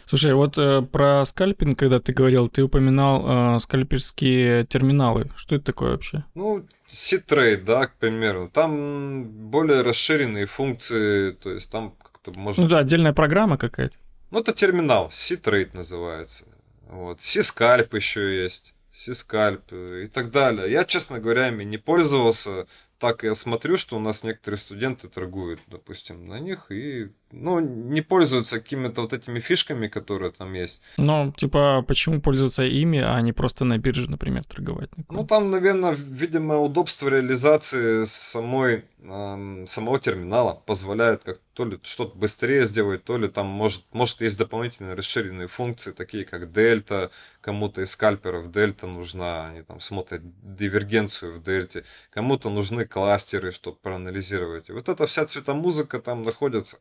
Слушай, 0.05 0.33
вот 0.33 0.57
э, 0.57 0.81
про 0.81 1.25
скальпинг, 1.25 1.77
когда 1.77 1.99
ты 1.99 2.13
говорил, 2.13 2.47
ты 2.47 2.63
упоминал 2.63 3.55
э, 3.55 3.59
скальперские 3.59 4.65
терминалы. 4.65 5.29
Что 5.35 5.55
это 5.55 5.65
такое 5.65 5.91
вообще? 5.91 6.23
Ну, 6.35 6.65
cTrade, 6.85 7.65
да, 7.65 7.87
к 7.87 7.95
примеру. 7.95 8.49
Там 8.53 9.23
более 9.49 9.81
расширенные 9.81 10.45
функции, 10.45 11.31
то 11.31 11.51
есть 11.51 11.69
там 11.69 11.95
как-то 12.01 12.37
можно... 12.39 12.63
Ну 12.63 12.69
да, 12.69 12.79
отдельная 12.79 13.13
программа 13.13 13.57
какая-то. 13.57 13.95
Ну, 14.31 14.39
это 14.39 14.53
терминал, 14.53 15.09
cTrade 15.11 15.73
называется. 15.73 16.45
Вот. 16.89 17.21
CScalp 17.21 17.93
еще 17.95 18.43
есть, 18.43 18.73
CScalp 18.91 19.73
и 19.73 20.07
так 20.07 20.31
далее. 20.31 20.71
Я, 20.71 20.85
честно 20.85 21.19
говоря, 21.19 21.47
ими 21.47 21.63
не 21.63 21.77
пользовался. 21.77 22.67
Так 23.03 23.23
я 23.23 23.35
смотрю, 23.35 23.77
что 23.77 23.97
у 23.97 23.99
нас 23.99 24.23
некоторые 24.23 24.57
студенты 24.57 25.09
торгуют, 25.09 25.59
допустим, 25.67 26.25
на 26.25 26.39
них 26.39 26.71
и 26.71 27.09
ну, 27.33 27.59
не 27.59 28.01
пользуются 28.01 28.59
какими-то 28.59 29.01
вот 29.01 29.11
этими 29.11 29.41
фишками, 29.41 29.89
которые 29.89 30.31
там 30.31 30.53
есть. 30.53 30.81
Ну, 30.95 31.33
типа, 31.35 31.83
почему 31.85 32.21
пользоваться 32.21 32.63
ими, 32.63 32.99
а 32.99 33.19
не 33.19 33.33
просто 33.33 33.65
на 33.65 33.77
бирже, 33.77 34.09
например, 34.09 34.45
торговать? 34.45 34.89
Ну, 35.09 35.25
там, 35.25 35.51
наверное, 35.51 35.93
видимо, 35.97 36.59
удобство 36.59 37.09
реализации 37.09 38.05
самой, 38.05 38.85
э, 39.01 39.65
самого 39.67 39.99
терминала 39.99 40.61
позволяет 40.65 41.23
как 41.23 41.39
то 41.53 41.65
ли 41.65 41.79
что-то 41.83 42.17
быстрее 42.17 42.65
сделать, 42.65 43.03
то 43.03 43.17
ли 43.17 43.27
там 43.27 43.47
может, 43.47 43.83
может 43.91 44.21
есть 44.21 44.37
дополнительные 44.37 44.95
расширенные 44.95 45.47
функции, 45.47 45.91
такие 45.91 46.25
как 46.25 46.51
дельта, 46.51 47.11
кому-то 47.41 47.81
из 47.81 47.91
скальперов 47.91 48.51
дельта 48.51 48.87
нужна, 48.87 49.47
они 49.47 49.61
там 49.61 49.79
смотрят 49.79 50.21
дивергенцию 50.41 51.39
в 51.39 51.43
дельте, 51.43 51.85
кому-то 52.09 52.49
нужны 52.49 52.85
кластеры, 52.85 53.51
чтобы 53.51 53.77
проанализировать. 53.77 54.69
И 54.69 54.71
вот 54.73 54.89
эта 54.89 55.05
вся 55.05 55.25
цветомузыка 55.25 55.99
там 55.99 56.23
находится. 56.23 56.79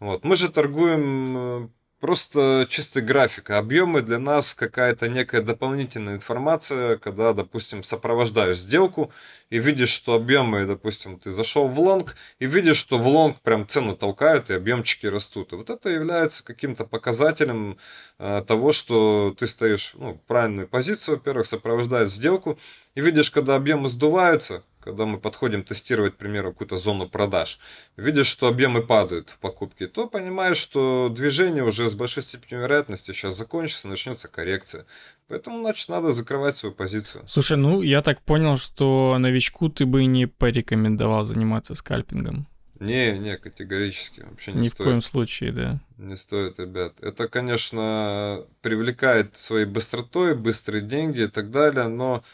Вот. 0.00 0.24
Мы 0.24 0.36
же 0.36 0.50
торгуем 0.50 1.64
э, 1.64 1.68
просто 2.00 2.66
чистой 2.68 3.02
графикой. 3.02 3.56
Объемы 3.56 4.02
для 4.02 4.18
нас 4.18 4.54
какая-то 4.54 5.08
некая 5.08 5.42
дополнительная 5.42 6.14
информация, 6.14 6.96
когда, 6.96 7.32
допустим, 7.32 7.82
сопровождаешь 7.82 8.58
сделку 8.58 9.12
и 9.50 9.58
видишь, 9.58 9.90
что 9.90 10.14
объемы, 10.14 10.64
допустим, 10.66 11.18
ты 11.18 11.32
зашел 11.32 11.68
в 11.68 11.78
лонг 11.78 12.16
и 12.38 12.46
видишь, 12.46 12.76
что 12.76 12.98
в 12.98 13.06
лонг 13.06 13.40
прям 13.40 13.66
цену 13.66 13.96
толкают 13.96 14.50
и 14.50 14.54
объемчики 14.54 15.06
растут. 15.06 15.52
И 15.52 15.56
вот 15.56 15.70
это 15.70 15.88
является 15.88 16.44
каким-то 16.44 16.84
показателем 16.84 17.78
э, 18.18 18.44
того, 18.46 18.72
что 18.72 19.34
ты 19.38 19.46
стоишь 19.46 19.92
ну, 19.94 20.14
в 20.14 20.20
правильную 20.26 20.68
позицию, 20.68 21.16
во-первых, 21.16 21.46
сопровождаешь 21.46 22.10
сделку 22.10 22.58
и 22.94 23.00
видишь, 23.00 23.30
когда 23.30 23.56
объемы 23.56 23.88
сдуваются, 23.88 24.62
когда 24.88 25.04
мы 25.04 25.18
подходим 25.18 25.64
тестировать, 25.64 26.14
к 26.14 26.16
примеру, 26.16 26.52
какую-то 26.52 26.78
зону 26.78 27.06
продаж, 27.10 27.58
видишь, 27.98 28.26
что 28.26 28.48
объемы 28.48 28.80
падают 28.82 29.28
в 29.28 29.38
покупке, 29.38 29.86
то 29.86 30.08
понимаешь, 30.08 30.56
что 30.56 31.10
движение 31.10 31.62
уже 31.62 31.90
с 31.90 31.94
большой 31.94 32.22
степенью 32.22 32.62
вероятности 32.62 33.12
сейчас 33.12 33.36
закончится, 33.36 33.86
начнется 33.86 34.28
коррекция. 34.28 34.86
Поэтому, 35.28 35.60
значит, 35.60 35.90
надо 35.90 36.14
закрывать 36.14 36.56
свою 36.56 36.74
позицию. 36.74 37.24
Слушай, 37.26 37.58
ну, 37.58 37.82
я 37.82 38.00
так 38.00 38.22
понял, 38.22 38.56
что 38.56 39.14
новичку 39.18 39.68
ты 39.68 39.84
бы 39.84 40.06
не 40.06 40.24
порекомендовал 40.26 41.24
заниматься 41.24 41.74
скальпингом. 41.74 42.46
Не, 42.80 43.18
не, 43.18 43.36
категорически. 43.36 44.20
Вообще 44.22 44.52
не 44.52 44.60
Ни 44.62 44.68
стоит. 44.68 44.80
в 44.80 44.84
коем 44.84 45.02
случае, 45.02 45.52
да. 45.52 45.80
Не 45.98 46.16
стоит, 46.16 46.58
ребят. 46.58 46.94
Это, 47.02 47.28
конечно, 47.28 48.46
привлекает 48.62 49.36
своей 49.36 49.66
быстротой, 49.66 50.34
быстрые 50.34 50.80
деньги 50.80 51.24
и 51.24 51.26
так 51.28 51.50
далее, 51.50 51.88
но 51.88 52.24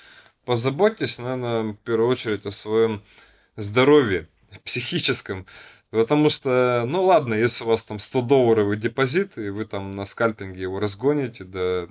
позаботьтесь, 0.44 1.18
наверное, 1.18 1.72
в 1.72 1.76
первую 1.78 2.08
очередь 2.08 2.46
о 2.46 2.50
своем 2.50 3.02
здоровье 3.56 4.28
психическом. 4.64 5.46
Потому 5.90 6.28
что, 6.28 6.84
ну 6.86 7.04
ладно, 7.04 7.34
если 7.34 7.64
у 7.64 7.68
вас 7.68 7.84
там 7.84 7.98
100 7.98 8.22
долларовый 8.22 8.76
депозит, 8.76 9.38
и 9.38 9.48
вы 9.50 9.64
там 9.64 9.92
на 9.92 10.06
скальпинге 10.06 10.62
его 10.62 10.80
разгоните 10.80 11.44
до, 11.44 11.88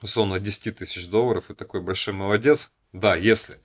условно, 0.00 0.40
10 0.40 0.78
тысяч 0.78 1.06
долларов, 1.08 1.50
и 1.50 1.54
такой 1.54 1.82
большой 1.82 2.14
молодец. 2.14 2.70
Да, 2.94 3.16
если. 3.16 3.58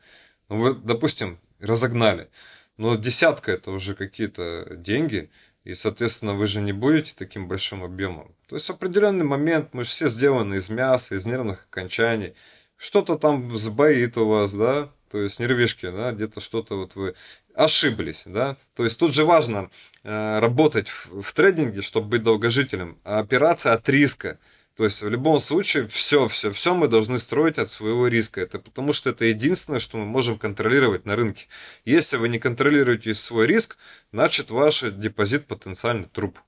Ну, 0.50 0.60
вы, 0.60 0.74
допустим, 0.74 1.40
разогнали. 1.60 2.30
Но 2.76 2.96
десятка 2.96 3.54
это 3.54 3.72
уже 3.72 3.96
какие-то 3.96 4.76
деньги, 4.76 5.32
и, 5.64 5.76
соответственно, 5.76 6.34
вы 6.34 6.48
же 6.48 6.60
не 6.60 6.74
будете 6.74 7.14
таким 7.16 7.48
большим 7.48 7.84
объемом. 7.84 8.36
То 8.50 8.58
есть 8.58 8.68
в 8.68 8.72
определенный 8.72 9.24
момент 9.24 9.70
мы 9.74 9.86
же 9.86 9.90
все 9.90 10.10
сделаны 10.10 10.56
из 10.56 10.70
мяса, 10.70 11.16
из 11.16 11.26
нервных 11.26 11.68
окончаний 11.70 12.36
что-то 12.84 13.18
там 13.18 13.58
сбоит 13.58 14.18
у 14.18 14.28
вас, 14.28 14.54
да, 14.54 14.90
то 15.10 15.22
есть 15.22 15.40
нервишки, 15.40 15.90
да, 15.90 16.12
где-то 16.12 16.42
что-то 16.42 16.76
вот 16.76 16.96
вы 16.96 17.16
ошиблись, 17.56 18.24
да, 18.26 18.58
то 18.76 18.84
есть 18.84 19.00
тут 19.00 19.14
же 19.14 19.24
важно 19.24 19.70
э, 20.04 20.40
работать 20.40 20.90
в, 20.90 21.22
в 21.22 21.34
трейдинге, 21.34 21.82
чтобы 21.82 22.10
быть 22.10 22.24
долгожителем, 22.24 22.98
а 23.06 23.20
операция 23.20 23.72
от 23.72 23.88
риска, 23.88 24.38
то 24.76 24.84
есть 24.84 25.02
в 25.02 25.08
любом 25.08 25.40
случае 25.40 25.88
все, 25.88 26.28
все, 26.28 26.52
все 26.52 26.74
мы 26.74 26.88
должны 26.90 27.20
строить 27.20 27.58
от 27.60 27.70
своего 27.70 28.08
риска. 28.08 28.42
Это 28.42 28.58
потому 28.58 28.92
что 28.92 29.12
это 29.12 29.26
единственное, 29.26 29.80
что 29.80 29.98
мы 29.98 30.06
можем 30.06 30.40
контролировать 30.40 31.06
на 31.06 31.16
рынке. 31.16 31.46
Если 31.86 32.18
вы 32.18 32.28
не 32.28 32.40
контролируете 32.40 33.14
свой 33.14 33.46
риск, 33.46 33.78
значит 34.12 34.50
ваш 34.50 34.82
депозит 34.82 35.46
потенциальный 35.46 36.08
труп. 36.12 36.40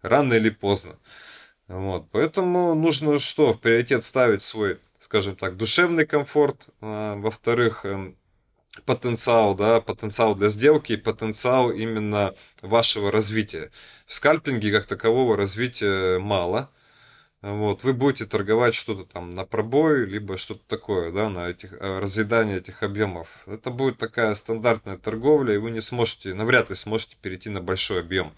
Рано 0.00 0.32
или 0.32 0.48
поздно. 0.48 0.98
Вот. 1.68 2.06
Поэтому 2.10 2.74
нужно 2.74 3.18
что? 3.18 3.52
В 3.52 3.60
приоритет 3.60 4.02
ставить 4.02 4.42
свой 4.42 4.78
скажем 5.04 5.36
так, 5.36 5.56
душевный 5.58 6.06
комфорт, 6.06 6.66
а, 6.80 7.16
во-вторых, 7.16 7.84
эм, 7.84 8.16
потенциал, 8.86 9.54
да, 9.54 9.82
потенциал 9.82 10.34
для 10.34 10.48
сделки 10.48 10.96
потенциал 10.96 11.70
именно 11.70 12.34
вашего 12.62 13.12
развития. 13.12 13.70
В 14.06 14.14
скальпинге 14.14 14.72
как 14.72 14.86
такового 14.86 15.36
развития 15.36 16.18
мало. 16.18 16.70
Вот, 17.42 17.84
вы 17.84 17.92
будете 17.92 18.24
торговать 18.24 18.74
что-то 18.74 19.04
там 19.04 19.28
на 19.30 19.44
пробой, 19.44 20.06
либо 20.06 20.38
что-то 20.38 20.62
такое, 20.66 21.12
да, 21.12 21.28
на 21.28 21.50
этих, 21.50 21.74
э, 21.74 21.98
разъедание 21.98 22.56
этих 22.56 22.82
объемов. 22.82 23.28
Это 23.46 23.68
будет 23.68 23.98
такая 23.98 24.34
стандартная 24.34 24.96
торговля, 24.96 25.54
и 25.54 25.58
вы 25.58 25.70
не 25.70 25.82
сможете, 25.82 26.32
навряд 26.32 26.70
ли 26.70 26.76
сможете 26.76 27.16
перейти 27.20 27.50
на 27.50 27.60
большой 27.60 28.00
объем. 28.00 28.32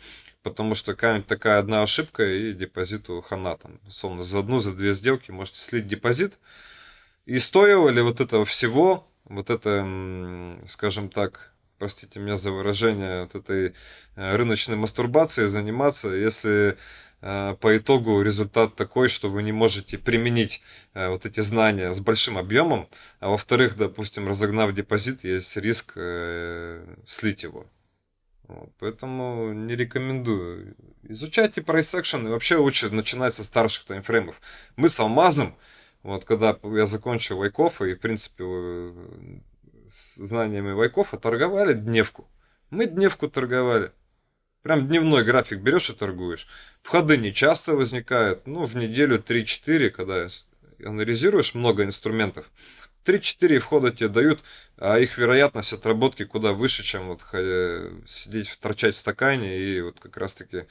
Потому 0.47 0.77
что 0.77 0.95
какая-нибудь 0.95 1.27
такая 1.27 1.59
одна 1.59 1.83
ошибка 1.83 2.23
и 2.25 2.53
депозиту 2.53 3.21
хана 3.21 3.57
там. 3.57 3.81
Условно, 3.85 4.23
за 4.23 4.39
одну, 4.39 4.61
за 4.61 4.73
две 4.73 4.95
сделки 4.95 5.33
можете 5.33 5.59
слить 5.59 5.89
депозит. 5.89 6.39
И 7.25 7.41
стоило 7.41 7.89
ли 7.89 8.01
вот 8.01 8.21
этого 8.21 8.45
всего, 8.45 9.09
вот 9.25 9.51
это, 9.51 9.85
скажем 10.69 11.09
так, 11.09 11.53
простите 11.81 12.21
меня 12.21 12.37
за 12.37 12.53
выражение, 12.53 13.23
вот 13.23 13.35
этой 13.35 13.75
э, 14.15 14.37
рыночной 14.37 14.77
мастурбацией 14.77 15.49
заниматься, 15.49 16.11
если 16.11 16.79
э, 17.23 17.57
по 17.61 17.77
итогу 17.77 18.23
результат 18.23 18.77
такой, 18.77 19.09
что 19.09 19.29
вы 19.29 19.43
не 19.43 19.51
можете 19.51 19.99
применить 19.99 20.63
э, 20.95 21.09
вот 21.09 21.27
эти 21.27 21.41
знания 21.41 21.93
с 21.93 21.99
большим 21.99 22.39
объемом, 22.39 22.89
а 23.19 23.31
во-вторых, 23.31 23.77
допустим, 23.77 24.29
разогнав 24.29 24.73
депозит, 24.73 25.25
есть 25.25 25.57
риск 25.57 25.99
слить 27.05 27.43
его. 27.43 27.67
Вот, 28.49 28.71
поэтому 28.79 29.53
не 29.53 29.75
рекомендую. 29.75 30.77
Изучайте 31.03 31.63
action 31.63 32.27
и 32.27 32.31
вообще 32.31 32.57
лучше 32.57 32.91
начинать 32.91 33.35
со 33.35 33.43
старших 33.43 33.87
таймфреймов. 33.87 34.41
Мы 34.77 34.89
с 34.89 35.01
алмазом, 35.01 35.57
вот 36.03 36.25
когда 36.25 36.57
я 36.63 36.87
закончил 36.87 37.39
Вайкофа 37.39 37.87
и, 37.87 37.95
в 37.95 37.99
принципе, 38.01 38.45
с 39.89 40.17
знаниями 40.17 40.73
Вайкофа 40.73 41.19
торговали 41.19 41.75
дневку. 41.75 42.29
Мы 42.71 42.87
дневку 42.87 43.29
торговали. 43.29 43.93
Прям 44.63 44.87
дневной 44.87 45.25
график 45.25 45.61
берешь 45.61 45.91
и 45.91 45.93
торгуешь. 45.93 46.49
Входы 46.83 47.17
не 47.17 47.33
часто 47.33 47.75
возникают. 47.75 48.47
Ну, 48.47 48.65
в 48.65 48.77
неделю 48.77 49.19
3-4, 49.19 49.91
когда 49.91 50.29
анализируешь 50.85 51.55
много 51.55 51.85
инструментов, 51.85 52.51
3-4 53.07 53.59
входа 53.59 53.91
тебе 53.91 54.09
дают, 54.09 54.41
а 54.79 54.99
их 54.99 55.17
вероятность 55.17 55.73
отработки 55.73 56.25
куда 56.25 56.53
выше, 56.53 56.83
чем 56.83 57.09
вот 57.09 57.23
сидеть, 58.07 58.59
торчать 58.61 58.95
в 58.95 58.99
стакане 58.99 59.59
и 59.59 59.81
вот 59.81 60.01
как 60.01 60.17
раз-таки 60.17 60.67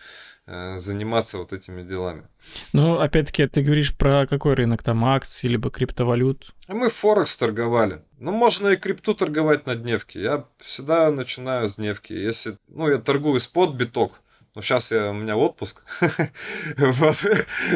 э, 0.46 0.80
заниматься 0.80 1.38
вот 1.38 1.54
этими 1.54 1.84
делами. 1.84 2.28
Ну, 2.74 3.00
опять-таки, 3.00 3.48
ты 3.48 3.62
говоришь 3.62 3.96
про 3.96 4.28
какой 4.28 4.54
рынок, 4.54 4.84
там 4.84 5.04
акции, 5.06 5.48
либо 5.48 5.72
криптовалют? 5.72 6.54
А 6.68 6.74
мы 6.74 6.90
Форекс 6.90 7.38
торговали. 7.38 8.02
Ну, 8.20 8.32
можно 8.32 8.70
и 8.70 8.76
крипту 8.76 9.14
торговать 9.14 9.66
на 9.66 9.76
дневке. 9.76 10.22
Я 10.22 10.46
всегда 10.60 11.12
начинаю 11.12 11.70
с 11.70 11.76
дневки. 11.76 12.14
Если, 12.14 12.58
ну, 12.68 12.90
я 12.90 12.98
торгую 12.98 13.40
спот 13.40 13.76
биток, 13.76 14.22
ну, 14.56 14.62
сейчас 14.62 14.92
я, 14.92 15.10
у 15.10 15.14
меня 15.14 15.36
отпуск 15.36 15.84
в 16.78 17.14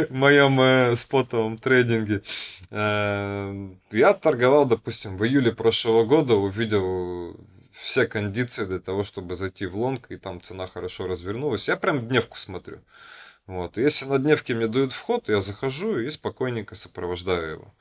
моем 0.09 0.61
э, 0.61 0.95
спотовом 0.95 1.57
трейдинге. 1.57 2.21
Э, 2.71 3.69
я 3.91 4.13
торговал, 4.13 4.65
допустим, 4.65 5.17
в 5.17 5.25
июле 5.25 5.51
прошлого 5.51 6.05
года, 6.05 6.35
увидел 6.35 7.35
все 7.73 8.07
кондиции 8.07 8.65
для 8.65 8.79
того, 8.79 9.03
чтобы 9.03 9.35
зайти 9.35 9.65
в 9.65 9.75
лонг, 9.75 10.09
и 10.09 10.17
там 10.17 10.41
цена 10.41 10.67
хорошо 10.67 11.07
развернулась. 11.07 11.67
Я 11.67 11.75
прям 11.75 12.07
дневку 12.07 12.37
смотрю. 12.37 12.79
Вот. 13.45 13.77
если 13.77 14.05
на 14.05 14.19
дневке 14.19 14.53
мне 14.53 14.67
дают 14.67 14.93
вход, 14.93 15.27
я 15.27 15.41
захожу 15.41 15.99
и 15.99 16.09
спокойненько 16.11 16.75
сопровождаю 16.75 17.51
его. 17.51 17.73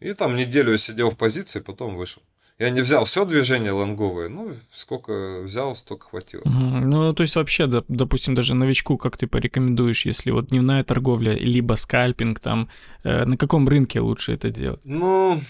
И 0.00 0.14
там 0.14 0.36
неделю 0.36 0.72
я 0.72 0.78
сидел 0.78 1.10
в 1.10 1.16
позиции, 1.16 1.60
потом 1.60 1.96
вышел. 1.96 2.22
Я 2.58 2.70
не 2.70 2.80
взял 2.80 3.04
все 3.04 3.24
движение 3.24 3.70
лонговое, 3.70 4.28
ну, 4.28 4.56
сколько 4.72 5.42
взял, 5.42 5.76
столько 5.76 6.08
хватило. 6.08 6.40
Угу. 6.40 6.50
Ну, 6.50 7.12
то 7.14 7.22
есть 7.22 7.36
вообще, 7.36 7.68
допустим, 7.68 8.34
даже 8.34 8.54
новичку, 8.54 8.98
как 8.98 9.16
ты 9.16 9.28
порекомендуешь, 9.28 10.04
если 10.04 10.32
вот 10.32 10.48
дневная 10.48 10.82
торговля, 10.82 11.34
либо 11.34 11.74
скальпинг, 11.74 12.40
там, 12.40 12.68
э, 13.04 13.24
на 13.26 13.36
каком 13.36 13.68
рынке 13.68 14.00
лучше 14.00 14.32
это 14.32 14.50
делать? 14.50 14.80
Ну, 14.82 15.40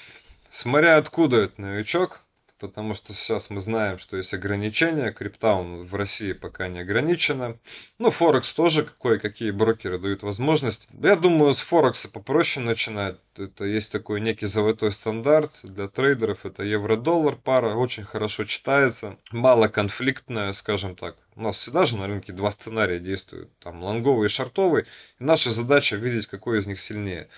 смотря 0.51 0.99
откуда 0.99 1.38
этот 1.38 1.59
новичок, 1.59 2.21
потому 2.59 2.94
что 2.94 3.14
сейчас 3.14 3.51
мы 3.51 3.61
знаем, 3.61 3.99
что 3.99 4.16
есть 4.16 4.35
ограничения, 4.35 5.12
криптаун 5.12 5.83
в 5.83 5.94
России 5.94 6.33
пока 6.33 6.68
не 6.68 6.81
ограничено. 6.81 7.59
Ну, 7.99 8.11
Форекс 8.11 8.53
тоже 8.55 8.87
кое-какие 9.01 9.51
брокеры 9.51 9.99
дают 9.99 10.23
возможность. 10.23 10.88
Я 10.92 11.16
думаю, 11.16 11.55
с 11.55 11.61
Форекса 11.61 12.09
попроще 12.09 12.64
начинать. 12.64 13.16
Это 13.37 13.64
есть 13.64 13.92
такой 13.92 14.21
некий 14.21 14.47
золотой 14.47 14.92
стандарт 14.92 15.53
для 15.62 15.88
трейдеров. 15.88 16.44
Это 16.44 16.62
евро-доллар 16.62 17.37
пара, 17.37 17.75
очень 17.75 18.05
хорошо 18.05 18.44
читается, 18.44 19.16
мало 19.31 19.68
конфликтная, 19.68 20.53
скажем 20.53 20.97
так. 20.97 21.16
У 21.37 21.42
нас 21.42 21.57
всегда 21.57 21.87
же 21.87 21.97
на 21.97 22.09
рынке 22.09 22.33
два 22.33 22.51
сценария 22.51 22.99
действуют, 22.99 23.57
там 23.61 23.83
лонговый 23.83 24.27
и 24.27 24.29
шартовый. 24.29 24.83
И 25.21 25.25
наша 25.25 25.51
задача 25.53 25.97
видеть, 25.97 26.27
какой 26.27 26.59
из 26.59 26.66
них 26.66 26.81
сильнее. 26.81 27.29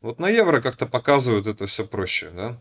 Вот 0.00 0.18
на 0.18 0.28
евро 0.28 0.60
как-то 0.60 0.86
показывают 0.86 1.46
это 1.46 1.66
все 1.66 1.86
проще, 1.86 2.30
да. 2.30 2.60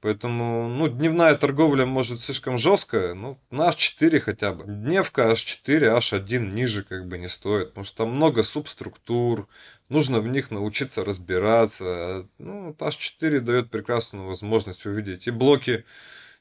Поэтому, 0.00 0.68
ну, 0.68 0.86
дневная 0.88 1.34
торговля 1.34 1.84
может 1.84 2.20
слишком 2.20 2.56
жесткая, 2.56 3.14
ну, 3.14 3.40
на 3.50 3.68
H4 3.70 4.20
хотя 4.20 4.52
бы. 4.52 4.64
Дневка 4.64 5.32
H4, 5.32 5.98
H1 5.98 6.52
ниже 6.52 6.84
как 6.84 7.08
бы 7.08 7.18
не 7.18 7.26
стоит, 7.28 7.70
потому 7.70 7.84
что 7.84 7.96
там 7.98 8.14
много 8.14 8.44
субструктур, 8.44 9.48
нужно 9.88 10.20
в 10.20 10.28
них 10.28 10.52
научиться 10.52 11.04
разбираться. 11.04 12.28
Ну, 12.38 12.70
H4 12.78 13.40
дает 13.40 13.70
прекрасную 13.70 14.28
возможность 14.28 14.86
увидеть 14.86 15.26
и 15.26 15.32
блоки 15.32 15.84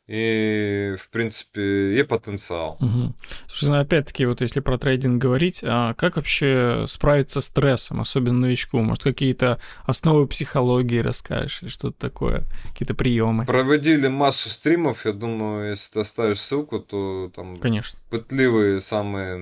и, 0.07 0.95
в 0.97 1.09
принципе, 1.09 1.99
и 1.99 2.03
потенциал. 2.03 2.77
Угу. 2.79 3.13
Слушай, 3.47 3.69
ну, 3.69 3.79
опять-таки, 3.79 4.25
вот 4.25 4.39
если 4.39 4.61
про 4.61 4.77
трейдинг 4.77 5.21
говорить, 5.21 5.61
а 5.63 5.93
как 5.95 6.15
вообще 6.15 6.85
справиться 6.87 7.41
с 7.41 7.45
стрессом, 7.47 7.99
особенно 7.99 8.39
новичку? 8.39 8.79
Может, 8.79 9.03
какие-то 9.03 9.59
основы 9.83 10.25
психологии 10.27 10.99
расскажешь 10.99 11.61
или 11.61 11.69
что-то 11.69 11.99
такое, 11.99 12.43
какие-то 12.71 12.93
приемы? 12.93 13.45
Проводили 13.45 14.07
массу 14.07 14.49
стримов, 14.49 15.05
я 15.05 15.11
думаю, 15.11 15.71
если 15.71 15.93
ты 15.93 15.99
оставишь 15.99 16.39
ссылку, 16.39 16.79
то 16.79 17.29
там 17.35 17.57
Конечно. 17.57 17.99
пытливые 18.09 18.79
самые 18.79 19.37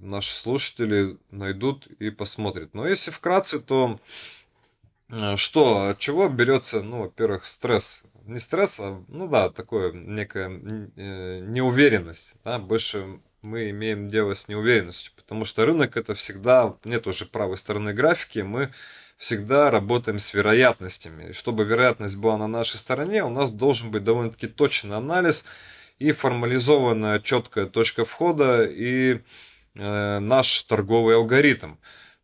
наши 0.00 0.32
слушатели 0.34 1.18
найдут 1.30 1.86
и 1.98 2.10
посмотрят. 2.10 2.72
Но 2.72 2.86
если 2.86 3.10
вкратце, 3.10 3.58
то 3.60 4.00
э, 5.10 5.36
что, 5.36 5.88
от 5.90 5.98
чего 5.98 6.28
берется, 6.28 6.82
ну, 6.82 7.02
во-первых, 7.02 7.44
стресс 7.44 8.04
не 8.32 8.40
стресс, 8.40 8.80
а, 8.80 9.02
ну 9.08 9.28
да, 9.28 9.50
такое 9.50 9.92
некая 9.92 10.48
э, 10.48 11.40
неуверенность, 11.40 12.36
да, 12.44 12.58
больше 12.58 13.20
мы 13.42 13.70
имеем 13.70 14.08
дело 14.08 14.34
с 14.34 14.48
неуверенностью, 14.48 15.12
потому 15.16 15.44
что 15.44 15.66
рынок 15.66 15.96
это 15.96 16.14
всегда, 16.14 16.76
нет 16.84 17.06
уже 17.06 17.26
правой 17.26 17.58
стороны 17.58 17.92
графики, 17.92 18.38
мы 18.40 18.72
всегда 19.22 19.70
работаем 19.70 20.18
с 20.18 20.34
вероятностями. 20.34 21.30
И 21.30 21.32
чтобы 21.32 21.64
вероятность 21.64 22.16
была 22.16 22.36
на 22.36 22.48
нашей 22.48 22.76
стороне, 22.76 23.24
у 23.24 23.30
нас 23.30 23.50
должен 23.50 23.90
быть 23.90 24.04
довольно-таки 24.04 24.48
точный 24.48 24.96
анализ 24.96 25.44
и 25.98 26.12
формализованная 26.12 27.20
четкая 27.20 27.66
точка 27.66 28.04
входа 28.04 28.64
и 28.64 29.20
э, 29.74 30.18
наш 30.18 30.62
торговый 30.62 31.14
алгоритм. 31.14 31.76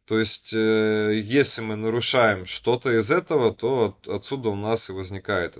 То 0.07 0.19
есть, 0.19 0.53
э, 0.53 1.21
если 1.23 1.61
мы 1.61 1.77
нарушаем 1.77 2.47
что-то 2.47 2.91
из 2.99 3.11
этого, 3.11 3.55
то 3.55 3.97
от, 4.03 4.09
отсюда 4.09 4.49
у 4.49 4.57
нас 4.57 4.89
и 4.89 4.93
возникает 4.93 5.57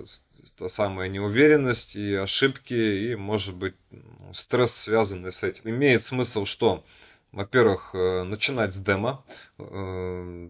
та 0.59 0.67
самая 0.67 1.07
неуверенность 1.07 1.95
и 1.95 2.15
ошибки, 2.15 2.73
и, 2.73 3.15
может 3.15 3.55
быть, 3.55 3.75
ну, 3.91 4.33
стресс, 4.33 4.73
связанный 4.73 5.31
с 5.31 5.41
этим. 5.41 5.69
Имеет 5.69 6.03
смысл, 6.03 6.43
что, 6.43 6.83
во-первых, 7.31 7.91
э, 7.93 8.23
начинать 8.23 8.73
с 8.73 8.77
демо 8.77 9.23
э, 9.57 10.49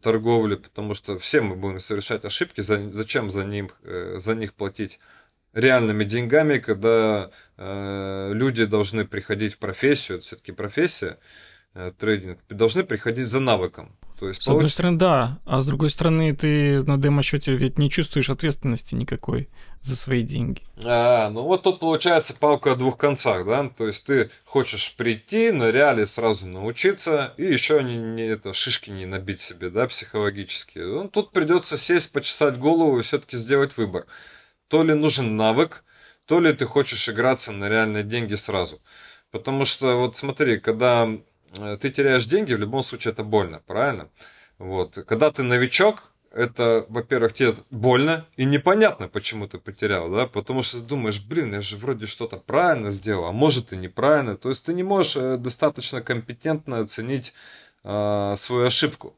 торговли, 0.00 0.54
потому 0.54 0.94
что 0.94 1.18
все 1.18 1.40
мы 1.40 1.56
будем 1.56 1.80
совершать 1.80 2.24
ошибки, 2.24 2.60
зачем 2.60 3.32
за, 3.32 3.44
ним, 3.44 3.72
э, 3.82 4.18
за 4.18 4.36
них 4.36 4.54
платить 4.54 5.00
реальными 5.54 6.04
деньгами, 6.04 6.58
когда 6.58 7.30
люди 7.56 8.66
должны 8.66 9.06
приходить 9.06 9.54
в 9.54 9.58
профессию, 9.58 10.18
это 10.18 10.26
все-таки 10.26 10.52
профессия, 10.52 11.18
трейдинг, 11.98 12.38
должны 12.48 12.84
приходить 12.84 13.26
за 13.26 13.40
навыком. 13.40 13.96
То 14.18 14.28
есть, 14.28 14.42
с 14.42 14.46
получ... 14.46 14.58
одной 14.58 14.70
стороны, 14.70 14.98
да, 14.98 15.38
а 15.44 15.60
с 15.60 15.66
другой 15.66 15.90
стороны, 15.90 16.34
ты 16.34 16.82
на 16.84 16.96
демо-счете 16.98 17.54
ведь 17.54 17.78
не 17.78 17.88
чувствуешь 17.88 18.30
ответственности 18.30 18.96
никакой 18.96 19.48
за 19.80 19.94
свои 19.94 20.22
деньги. 20.22 20.62
А, 20.84 21.30
ну 21.30 21.42
вот 21.42 21.62
тут 21.62 21.78
получается 21.78 22.34
палка 22.34 22.72
о 22.72 22.76
двух 22.76 22.96
концах, 22.96 23.46
да? 23.46 23.68
То 23.68 23.86
есть 23.86 24.04
ты 24.04 24.30
хочешь 24.44 24.96
прийти 24.96 25.52
на 25.52 25.70
реале 25.70 26.06
сразу 26.06 26.46
научиться 26.46 27.32
и 27.36 27.44
еще 27.44 27.82
не, 27.84 27.96
не 27.96 28.24
это 28.24 28.52
шишки 28.52 28.90
не 28.90 29.06
набить 29.06 29.40
себе, 29.40 29.70
да, 29.70 29.86
психологически. 29.86 30.78
Ну, 30.78 31.08
тут 31.08 31.30
придется 31.30 31.78
сесть, 31.78 32.12
почесать 32.12 32.58
голову 32.58 32.98
и 32.98 33.02
все-таки 33.02 33.36
сделать 33.36 33.76
выбор. 33.76 34.06
То 34.66 34.82
ли 34.82 34.94
нужен 34.94 35.36
навык, 35.36 35.84
то 36.26 36.40
ли 36.40 36.52
ты 36.52 36.66
хочешь 36.66 37.08
играться 37.08 37.52
на 37.52 37.68
реальные 37.68 38.02
деньги 38.02 38.34
сразу. 38.34 38.80
Потому 39.30 39.64
что 39.64 39.96
вот 39.96 40.16
смотри, 40.16 40.58
когда 40.58 41.08
ты 41.80 41.90
теряешь 41.90 42.26
деньги, 42.26 42.54
в 42.54 42.58
любом 42.58 42.82
случае 42.82 43.12
это 43.12 43.24
больно, 43.24 43.60
правильно? 43.66 44.08
Вот. 44.58 44.94
Когда 45.06 45.30
ты 45.30 45.42
новичок, 45.42 46.10
это, 46.32 46.84
во-первых, 46.88 47.32
тебе 47.32 47.52
больно 47.70 48.26
и 48.36 48.44
непонятно, 48.44 49.08
почему 49.08 49.48
ты 49.48 49.58
потерял, 49.58 50.10
да, 50.10 50.26
потому 50.26 50.62
что 50.62 50.78
ты 50.80 50.84
думаешь, 50.84 51.20
блин, 51.20 51.52
я 51.54 51.60
же 51.60 51.76
вроде 51.76 52.06
что-то 52.06 52.36
правильно 52.36 52.90
сделал, 52.90 53.26
а 53.26 53.32
может 53.32 53.72
и 53.72 53.76
неправильно, 53.76 54.36
то 54.36 54.48
есть 54.48 54.64
ты 54.64 54.74
не 54.74 54.82
можешь 54.82 55.16
э, 55.16 55.36
достаточно 55.38 56.02
компетентно 56.02 56.80
оценить 56.80 57.32
э, 57.82 58.34
свою 58.36 58.66
ошибку, 58.66 59.16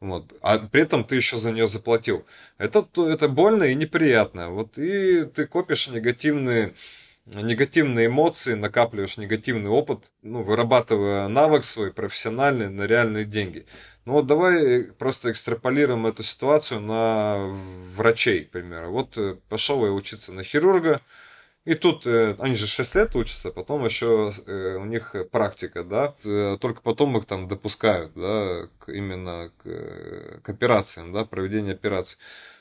вот, 0.00 0.32
а 0.42 0.58
при 0.58 0.82
этом 0.82 1.04
ты 1.04 1.16
еще 1.16 1.38
за 1.38 1.50
нее 1.50 1.66
заплатил. 1.66 2.24
Это, 2.56 2.86
это 2.96 3.28
больно 3.28 3.64
и 3.64 3.74
неприятно, 3.74 4.50
вот, 4.50 4.76
и 4.78 5.24
ты 5.24 5.46
копишь 5.46 5.88
негативные 5.88 6.74
негативные 7.34 8.06
эмоции, 8.06 8.54
накапливаешь 8.54 9.16
негативный 9.16 9.70
опыт, 9.70 10.10
ну, 10.22 10.42
вырабатывая 10.42 11.28
навык 11.28 11.64
свой 11.64 11.92
профессиональный 11.92 12.68
на 12.68 12.86
реальные 12.86 13.24
деньги. 13.24 13.66
Ну 14.04 14.14
вот 14.14 14.26
давай 14.26 14.84
просто 14.84 15.30
экстраполируем 15.30 16.06
эту 16.06 16.22
ситуацию 16.22 16.80
на 16.80 17.36
врачей, 17.94 18.44
к 18.44 18.50
примеру. 18.50 18.90
Вот 18.90 19.16
э, 19.16 19.36
пошел 19.48 19.84
я 19.84 19.92
учиться 19.92 20.32
на 20.32 20.42
хирурга, 20.42 21.00
и 21.64 21.74
тут 21.74 22.06
э, 22.06 22.34
они 22.38 22.56
же 22.56 22.66
6 22.66 22.94
лет 22.96 23.14
учатся, 23.14 23.50
потом 23.52 23.84
еще 23.84 24.32
э, 24.46 24.76
у 24.76 24.84
них 24.84 25.14
практика, 25.30 25.84
да, 25.84 26.14
только 26.58 26.80
потом 26.80 27.16
их 27.18 27.26
там 27.26 27.46
допускают, 27.46 28.12
да, 28.14 28.68
именно 28.88 29.52
к, 29.62 30.40
к 30.42 30.48
операциям, 30.48 31.12
да, 31.12 31.24
проведение 31.24 31.74
операций. 31.74 32.18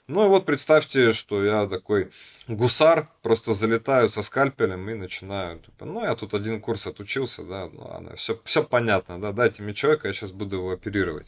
Ну 0.10 0.26
и 0.26 0.28
вот 0.28 0.44
представьте, 0.46 1.14
что 1.14 1.46
я 1.46 1.68
такой 1.68 2.10
гусар, 2.48 3.12
просто 3.22 3.54
залетаю 3.54 4.10
со 4.10 4.24
скальпелем 4.24 4.90
и 4.90 4.96
начинаю. 4.96 5.60
Типа, 5.60 5.86
ну, 5.86 6.04
я 6.04 6.16
тут 6.16 6.34
один 6.34 6.62
курс 6.62 6.88
отучился, 6.88 7.44
да, 7.44 7.70
ну 7.72 7.84
ладно, 7.84 8.16
все, 8.16 8.42
все 8.44 8.64
понятно, 8.64 9.22
да, 9.22 9.34
дайте 9.34 9.62
мне 9.62 9.76
человека, 9.76 10.08
я 10.08 10.16
сейчас 10.16 10.32
буду 10.32 10.56
его 10.56 10.72
оперировать. 10.72 11.28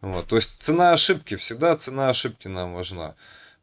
Вот, 0.00 0.26
то 0.26 0.34
есть 0.34 0.60
цена 0.60 0.92
ошибки, 0.92 1.36
всегда 1.36 1.76
цена 1.76 2.08
ошибки 2.08 2.48
нам 2.48 2.74
важна. 2.74 3.14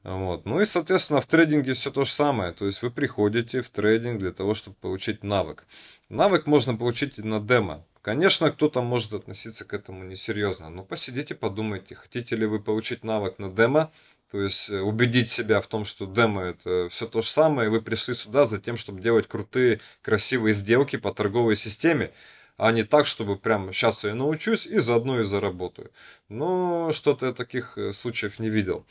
Вот. 0.04 0.46
Ну 0.46 0.62
и, 0.62 0.66
соответственно, 0.66 1.22
в 1.22 1.28
трейдинге 1.28 1.74
все 1.74 1.92
то 1.92 2.06
же 2.06 2.12
самое. 2.12 2.54
То 2.54 2.66
есть 2.66 2.82
вы 2.82 2.90
приходите 2.90 3.62
в 3.62 3.70
трейдинг 3.70 4.20
для 4.20 4.32
того, 4.32 4.56
чтобы 4.56 4.76
получить 4.78 5.24
навык. 5.24 5.66
Навык 6.10 6.48
можно 6.48 6.76
получить 6.76 7.18
на 7.20 7.40
демо. 7.40 7.86
Конечно, 8.02 8.50
кто-то 8.50 8.82
может 8.82 9.14
относиться 9.14 9.64
к 9.64 9.74
этому 9.76 10.04
несерьезно, 10.04 10.72
но 10.72 10.84
посидите, 10.84 11.36
подумайте, 11.36 11.94
хотите 11.94 12.36
ли 12.36 12.48
вы 12.48 12.60
получить 12.60 13.04
навык 13.04 13.38
на 13.38 13.52
демо, 13.52 13.92
то 14.32 14.42
есть 14.42 14.70
э, 14.70 14.80
убедить 14.80 15.30
себя 15.30 15.60
в 15.62 15.68
том, 15.68 15.84
что 15.86 16.06
демо 16.06 16.42
это 16.44 16.88
все 16.90 17.06
то 17.06 17.22
же 17.22 17.28
самое, 17.28 17.68
и 17.68 17.72
вы 17.72 17.82
пришли 17.82 18.14
сюда 18.16 18.46
за 18.46 18.60
тем, 18.60 18.78
чтобы 18.78 19.02
делать 19.02 19.28
крутые, 19.28 19.82
красивые 20.02 20.54
сделки 20.54 20.96
по 20.96 21.14
торговой 21.14 21.58
системе, 21.58 22.12
а 22.58 22.72
не 22.72 22.84
так, 22.84 23.08
чтобы 23.08 23.38
прям 23.38 23.74
сейчас 23.74 24.04
я 24.04 24.16
научусь 24.16 24.66
и 24.66 24.80
заодно 24.80 25.20
и 25.20 25.24
заработаю. 25.24 25.92
Но 26.30 26.92
что-то 26.94 27.28
я 27.28 27.34
таких 27.34 27.78
э, 27.78 27.92
случаев 27.92 28.40
не 28.40 28.50
видел. 28.50 28.86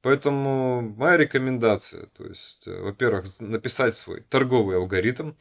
Поэтому 0.00 0.82
моя 0.96 1.16
рекомендация, 1.16 2.06
то 2.16 2.26
есть, 2.26 2.62
э, 2.66 2.80
во-первых, 2.80 3.40
написать 3.40 3.96
свой 3.96 4.20
торговый 4.20 4.76
алгоритм, 4.76 5.32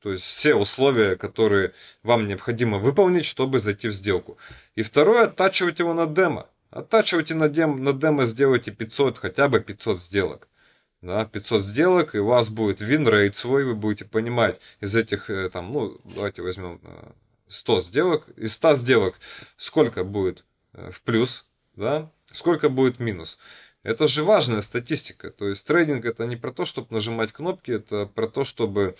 то 0.00 0.12
есть 0.12 0.24
все 0.24 0.54
условия, 0.54 1.16
которые 1.16 1.74
вам 2.02 2.26
необходимо 2.26 2.78
выполнить, 2.78 3.24
чтобы 3.24 3.60
зайти 3.60 3.88
в 3.88 3.92
сделку. 3.92 4.38
И 4.74 4.82
второе, 4.82 5.24
оттачивать 5.24 5.80
его 5.80 5.94
на 5.94 6.06
демо. 6.06 6.48
Оттачивайте 6.72 7.34
на, 7.34 7.48
дем, 7.48 7.84
на 7.84 7.92
демо, 7.92 8.26
сделайте 8.26 8.72
500, 8.72 9.18
хотя 9.18 9.48
бы 9.48 9.60
500 9.60 10.00
сделок. 10.00 10.48
Да, 11.02 11.24
500 11.24 11.62
сделок, 11.62 12.14
и 12.14 12.18
у 12.18 12.26
вас 12.26 12.48
будет 12.48 12.80
вин-рейт 12.80 13.36
свой, 13.36 13.64
вы 13.64 13.74
будете 13.74 14.04
понимать 14.04 14.60
из 14.80 14.96
этих, 14.96 15.30
э, 15.30 15.50
там, 15.50 15.72
ну, 15.72 16.00
давайте 16.04 16.42
возьмем 16.42 16.80
100 17.48 17.78
э, 17.78 17.82
сделок, 17.82 18.28
из 18.36 18.54
100 18.54 18.76
сделок 18.76 19.20
сколько 19.56 20.02
будет 20.02 20.44
в 20.72 21.02
плюс, 21.02 21.44
да, 21.76 22.10
сколько 22.32 22.68
будет 22.68 22.98
минус. 22.98 23.38
Это 23.82 24.06
же 24.06 24.22
важная 24.22 24.62
статистика. 24.62 25.30
То 25.30 25.48
есть 25.48 25.66
трейдинг 25.66 26.04
это 26.04 26.26
не 26.26 26.36
про 26.36 26.52
то, 26.52 26.64
чтобы 26.64 26.88
нажимать 26.90 27.32
кнопки, 27.32 27.72
это 27.72 28.06
про 28.06 28.28
то, 28.28 28.44
чтобы 28.44 28.96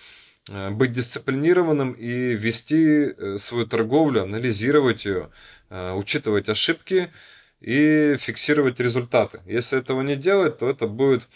э, 0.49 0.71
быть 0.71 0.93
дисциплинированным 0.93 1.93
и 1.93 2.35
вести 2.35 3.05
э, 3.05 3.39
свою 3.39 3.67
торговлю, 3.67 4.23
анализировать 4.23 5.05
ее, 5.05 5.31
э, 5.71 5.93
учитывать 5.93 6.49
ошибки 6.49 7.13
и 7.63 8.17
фиксировать 8.19 8.81
результаты. 8.81 9.41
Если 9.47 9.79
этого 9.79 10.03
не 10.03 10.17
делать, 10.17 10.59
то 10.59 10.69
это 10.69 10.87
будет 10.87 11.29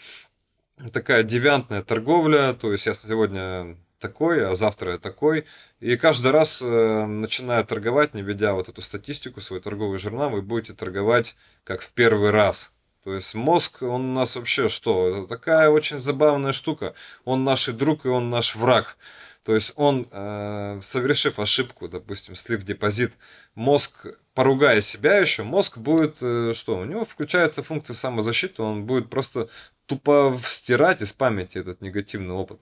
такая 0.91 1.23
девиантная 1.23 1.81
торговля, 1.81 2.53
то 2.53 2.71
есть 2.71 2.85
я 2.85 2.93
сегодня 2.93 3.77
такой, 3.99 4.45
а 4.45 4.53
завтра 4.53 4.91
я 4.91 4.97
такой. 4.99 5.45
И 5.79 5.95
каждый 5.97 6.31
раз, 6.31 6.61
начиная 6.61 7.63
торговать, 7.63 8.13
не 8.13 8.21
ведя 8.21 8.53
вот 8.53 8.69
эту 8.69 8.81
статистику, 8.81 9.41
свой 9.41 9.61
торговый 9.61 9.99
журнал, 9.99 10.29
вы 10.29 10.41
будете 10.41 10.73
торговать 10.73 11.35
как 11.63 11.81
в 11.81 11.91
первый 11.91 12.31
раз. 12.31 12.73
То 13.03 13.15
есть 13.15 13.33
мозг, 13.33 13.83
он 13.83 14.09
у 14.09 14.13
нас 14.13 14.35
вообще 14.35 14.67
что? 14.67 15.07
Это 15.07 15.27
такая 15.27 15.69
очень 15.69 15.99
забавная 15.99 16.51
штука. 16.51 16.93
Он 17.23 17.45
наш 17.45 17.67
друг 17.67 18.05
и 18.05 18.09
он 18.09 18.29
наш 18.29 18.55
враг. 18.55 18.97
То 19.47 19.55
есть 19.55 19.71
он, 19.77 20.09
э, 20.11 20.79
совершив 20.83 21.39
ошибку, 21.39 21.87
допустим, 21.87 22.35
слив 22.35 22.63
депозит, 22.63 23.13
мозг, 23.55 24.05
поругая 24.33 24.81
себя 24.81 25.19
еще, 25.19 25.43
мозг 25.43 25.77
будет, 25.77 26.17
э, 26.19 26.51
что, 26.53 26.77
у 26.79 26.83
него 26.83 27.05
включается 27.05 27.63
функция 27.63 27.93
самозащиты, 27.93 28.61
он 28.61 28.83
будет 28.83 29.09
просто 29.09 29.47
тупо 29.85 30.37
стирать 30.43 31.01
из 31.01 31.13
памяти 31.13 31.59
этот 31.59 31.79
негативный 31.79 32.33
опыт. 32.33 32.59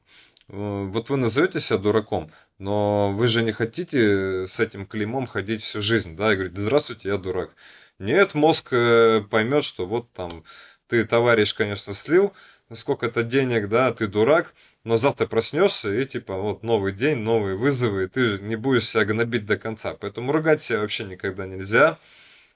Э, 0.47 0.87
вот 0.87 1.09
вы 1.09 1.17
назовете 1.17 1.59
себя 1.59 1.79
дураком, 1.79 2.31
но 2.59 3.11
вы 3.13 3.29
же 3.29 3.41
не 3.41 3.51
хотите 3.51 4.45
с 4.45 4.59
этим 4.59 4.85
клеймом 4.85 5.25
ходить 5.25 5.63
всю 5.63 5.81
жизнь, 5.81 6.15
да, 6.15 6.33
и 6.33 6.35
говорить, 6.35 6.55
здравствуйте, 6.55 7.09
я 7.09 7.17
дурак. 7.17 7.49
Нет, 7.97 8.35
мозг 8.35 8.69
поймет, 8.69 9.63
что 9.63 9.87
вот 9.87 10.13
там 10.13 10.43
ты, 10.85 11.03
товарищ, 11.03 11.55
конечно, 11.55 11.95
слил 11.95 12.31
сколько-то 12.71 13.23
денег, 13.23 13.69
да, 13.69 13.91
ты 13.91 14.05
дурак, 14.05 14.53
но 14.85 14.97
завтра 14.97 15.27
проснешься 15.27 15.93
и 15.93 16.05
типа 16.05 16.35
вот 16.35 16.63
новый 16.63 16.93
день, 16.93 17.17
новые 17.17 17.57
вызовы, 17.57 18.05
и 18.05 18.07
ты 18.07 18.39
не 18.39 18.55
будешь 18.55 18.87
себя 18.87 19.03
гнобить 19.05 19.45
до 19.45 19.57
конца. 19.57 19.95
Поэтому 19.99 20.31
ругать 20.31 20.61
себя 20.61 20.79
вообще 20.81 21.05
никогда 21.05 21.47
нельзя. 21.47 21.97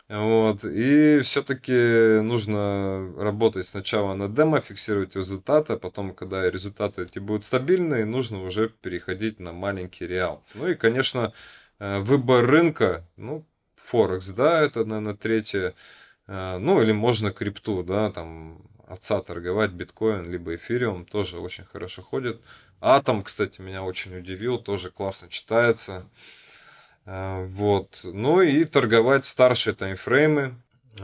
Вот. 0.09 0.63
И 0.65 1.21
все-таки 1.21 2.21
нужно 2.21 3.13
работать 3.17 3.67
сначала 3.67 4.13
на 4.15 4.27
демо, 4.29 4.61
фиксировать 4.61 5.15
результаты, 5.15 5.73
а 5.73 5.77
потом, 5.77 6.13
когда 6.15 6.49
результаты 6.49 7.03
эти 7.03 7.19
будут 7.19 7.43
стабильные, 7.43 8.05
нужно 8.05 8.43
уже 8.43 8.69
переходить 8.69 9.39
на 9.39 9.51
маленький 9.53 10.07
реал. 10.07 10.43
Ну 10.55 10.67
и, 10.67 10.75
конечно, 10.75 11.33
э, 11.79 11.99
выбор 11.99 12.45
рынка, 12.45 13.07
ну, 13.17 13.45
Форекс, 13.75 14.29
да, 14.29 14.61
это, 14.61 14.85
наверное, 14.85 15.15
третье. 15.15 15.75
Э, 16.27 16.57
ну, 16.59 16.81
или 16.81 16.91
можно 16.91 17.31
крипту, 17.31 17.83
да, 17.83 18.11
там 18.11 18.68
отца 18.89 19.21
торговать, 19.21 19.71
биткоин, 19.71 20.30
либо 20.30 20.56
эфириум, 20.56 21.06
тоже 21.06 21.39
очень 21.39 21.63
хорошо 21.63 22.02
ходит. 22.02 22.41
Атом, 22.82 23.23
кстати, 23.23 23.62
меня 23.62 23.84
очень 23.84 24.17
удивил, 24.17 24.58
тоже 24.58 24.89
классно 24.89 25.30
читается. 25.30 26.10
Э, 27.06 27.45
вот. 27.45 28.02
Ну 28.04 28.41
и 28.41 28.65
торговать 28.65 29.25
старшие 29.25 29.73
таймфреймы. 29.73 30.56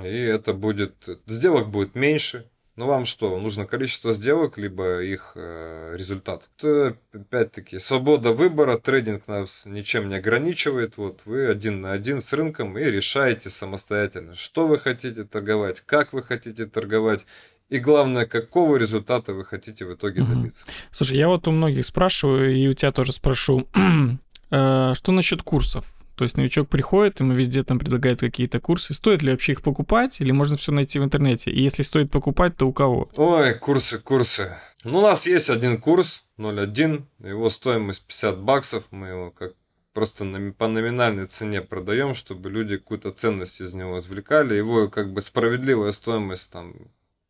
И 0.03 0.19
это 0.23 0.53
будет, 0.53 1.07
сделок 1.25 1.69
будет 1.69 1.95
меньше, 1.95 2.49
ну 2.75 2.87
вам 2.87 3.05
что, 3.05 3.39
нужно 3.39 3.65
количество 3.65 4.11
сделок, 4.11 4.57
либо 4.57 5.01
их 5.01 5.31
э, 5.35 5.95
результат? 5.95 6.49
Это, 6.57 6.97
опять-таки, 7.13 7.79
свобода 7.79 8.33
выбора, 8.33 8.77
трейдинг 8.77 9.27
нас 9.27 9.65
ничем 9.65 10.09
не 10.09 10.15
ограничивает. 10.15 10.97
Вот 10.97 11.21
вы 11.23 11.47
один 11.47 11.79
на 11.79 11.93
один 11.93 12.19
с 12.19 12.33
рынком 12.33 12.77
и 12.77 12.83
решаете 12.83 13.49
самостоятельно, 13.49 14.35
что 14.35 14.67
вы 14.67 14.77
хотите 14.77 15.23
торговать, 15.23 15.83
как 15.85 16.11
вы 16.11 16.21
хотите 16.21 16.65
торговать. 16.65 17.25
И 17.69 17.79
главное, 17.79 18.25
какого 18.25 18.77
результата 18.77 19.33
вы 19.33 19.43
хотите 19.43 19.85
в 19.85 19.93
итоге 19.93 20.21
добиться. 20.23 20.65
Слушай, 20.91 21.17
я 21.17 21.27
вот 21.27 21.47
у 21.47 21.51
многих 21.51 21.85
спрашиваю, 21.85 22.55
и 22.55 22.67
у 22.67 22.73
тебя 22.73 22.91
тоже 22.91 23.11
спрошу, 23.11 23.67
э, 24.51 24.93
что 24.93 25.11
насчет 25.11 25.41
курсов? 25.41 25.85
То 26.15 26.23
есть 26.23 26.37
новичок 26.37 26.69
приходит, 26.69 27.19
ему 27.19 27.33
везде 27.33 27.63
там 27.63 27.77
предлагают 27.77 28.21
какие-то 28.21 28.59
курсы. 28.59 28.93
Стоит 28.93 29.21
ли 29.21 29.31
вообще 29.31 29.53
их 29.53 29.61
покупать 29.61 30.21
или 30.21 30.31
можно 30.31 30.55
все 30.55 30.71
найти 30.71 30.99
в 30.99 31.03
интернете? 31.03 31.51
И 31.51 31.61
если 31.61 31.83
стоит 31.83 32.09
покупать, 32.09 32.55
то 32.55 32.67
у 32.67 32.73
кого? 32.73 33.09
Ой, 33.15 33.53
курсы, 33.55 33.99
курсы. 33.99 34.55
Ну, 34.83 34.99
у 34.99 35.01
нас 35.01 35.27
есть 35.27 35.49
один 35.49 35.81
курс 35.81 36.27
0.1, 36.37 37.03
его 37.19 37.49
стоимость 37.49 38.05
50 38.07 38.39
баксов, 38.39 38.83
мы 38.91 39.07
его 39.07 39.31
как 39.31 39.53
просто 39.93 40.25
по 40.57 40.67
номинальной 40.67 41.25
цене 41.25 41.61
продаем, 41.61 42.15
чтобы 42.15 42.49
люди 42.49 42.77
какую-то 42.77 43.11
ценность 43.11 43.61
из 43.61 43.73
него 43.73 43.99
извлекали. 43.99 44.53
Его 44.53 44.89
как 44.89 45.11
бы 45.11 45.21
справедливая 45.21 45.91
стоимость 45.91 46.51
там 46.51 46.75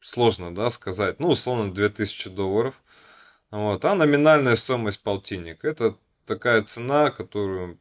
сложно, 0.06 0.54
да, 0.54 0.70
сказать. 0.70 1.20
Ну, 1.20 1.30
условно, 1.30 1.74
2000 1.74 2.30
долларов. 2.30 2.76
Вот. 3.52 3.84
А 3.86 3.96
номинальная 3.96 4.56
стоимость 4.56 5.02
полтинник. 5.02 5.65
Это 5.65 5.98
такая 6.26 6.63
цена, 6.63 7.12
которую 7.12 7.78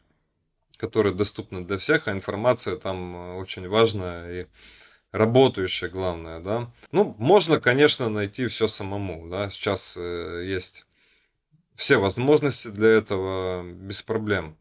которая 0.77 1.13
доступна 1.15 1.65
для 1.65 1.79
всех, 1.79 2.09
а 2.09 2.13
информация 2.13 2.77
там 2.77 3.17
э, 3.17 3.35
очень 3.37 3.69
важная 3.69 4.43
и 4.43 4.47
работающая, 5.13 5.89
главное, 5.89 6.41
да. 6.41 6.71
Ну, 6.91 7.15
можно, 7.19 7.61
конечно, 7.61 8.09
найти 8.09 8.49
все 8.49 8.67
самому, 8.67 9.29
да, 9.29 9.51
сейчас 9.51 9.97
э, 9.97 10.45
есть 10.45 10.85
все 11.77 11.99
возможности 11.99 12.69
для 12.69 12.89
этого 12.89 13.63
без 13.63 14.03
проблем. 14.03 14.57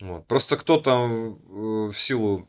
Вот. 0.00 0.26
Просто 0.26 0.56
кто-то 0.56 0.90
э, 0.90 1.90
в 1.92 1.94
силу 1.94 2.48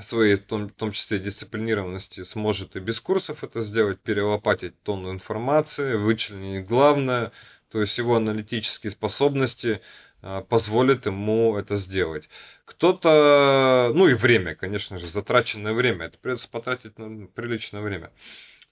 своей, 0.00 0.36
в 0.36 0.40
том, 0.40 0.68
в 0.68 0.72
том 0.72 0.92
числе 0.92 1.18
дисциплинированности, 1.18 2.22
сможет 2.24 2.76
и 2.76 2.80
без 2.80 3.00
курсов 3.00 3.44
это 3.44 3.60
сделать, 3.60 4.00
перелопатить 4.00 4.80
тонну 4.82 5.12
информации, 5.12 5.94
вычленить 5.94 6.66
главное, 6.66 7.32
то 7.70 7.80
есть 7.80 7.98
его 7.98 8.16
аналитические 8.16 8.90
способности 8.90 9.80
а, 10.22 10.42
позволит 10.42 11.06
ему 11.06 11.56
это 11.58 11.76
сделать. 11.76 12.28
Кто-то, 12.64 13.92
ну 13.94 14.06
и 14.06 14.14
время, 14.14 14.54
конечно 14.54 14.98
же, 14.98 15.06
затраченное 15.08 15.72
время, 15.74 16.06
это 16.06 16.18
придется 16.18 16.48
потратить 16.48 16.98
ну, 16.98 17.28
приличное 17.28 17.82
время 17.82 18.10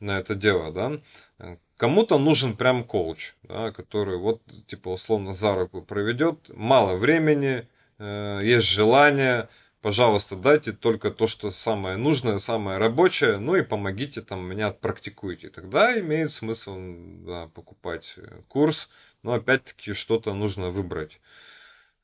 на 0.00 0.18
это 0.18 0.34
дело, 0.34 0.72
да. 0.72 1.56
Кому-то 1.76 2.18
нужен 2.18 2.56
прям 2.56 2.84
коуч, 2.84 3.34
да, 3.42 3.72
который 3.72 4.16
вот, 4.16 4.42
типа, 4.66 4.88
условно 4.88 5.32
за 5.32 5.54
руку 5.54 5.82
проведет, 5.82 6.50
мало 6.54 6.96
времени, 6.96 7.66
э, 7.98 8.40
есть 8.42 8.66
желание, 8.66 9.48
пожалуйста, 9.80 10.36
дайте 10.36 10.72
только 10.72 11.10
то, 11.10 11.26
что 11.26 11.50
самое 11.50 11.96
нужное, 11.96 12.38
самое 12.38 12.78
рабочее, 12.78 13.38
ну 13.38 13.56
и 13.56 13.62
помогите 13.62 14.20
там 14.20 14.44
меня 14.44 14.68
отпрактикуйте. 14.68 15.50
Тогда 15.50 15.98
имеет 15.98 16.32
смысл 16.32 16.76
да, 16.78 17.48
покупать 17.48 18.16
курс, 18.48 18.90
но 19.22 19.34
опять-таки 19.34 19.92
что-то 19.92 20.34
нужно 20.34 20.70
выбрать. 20.70 21.20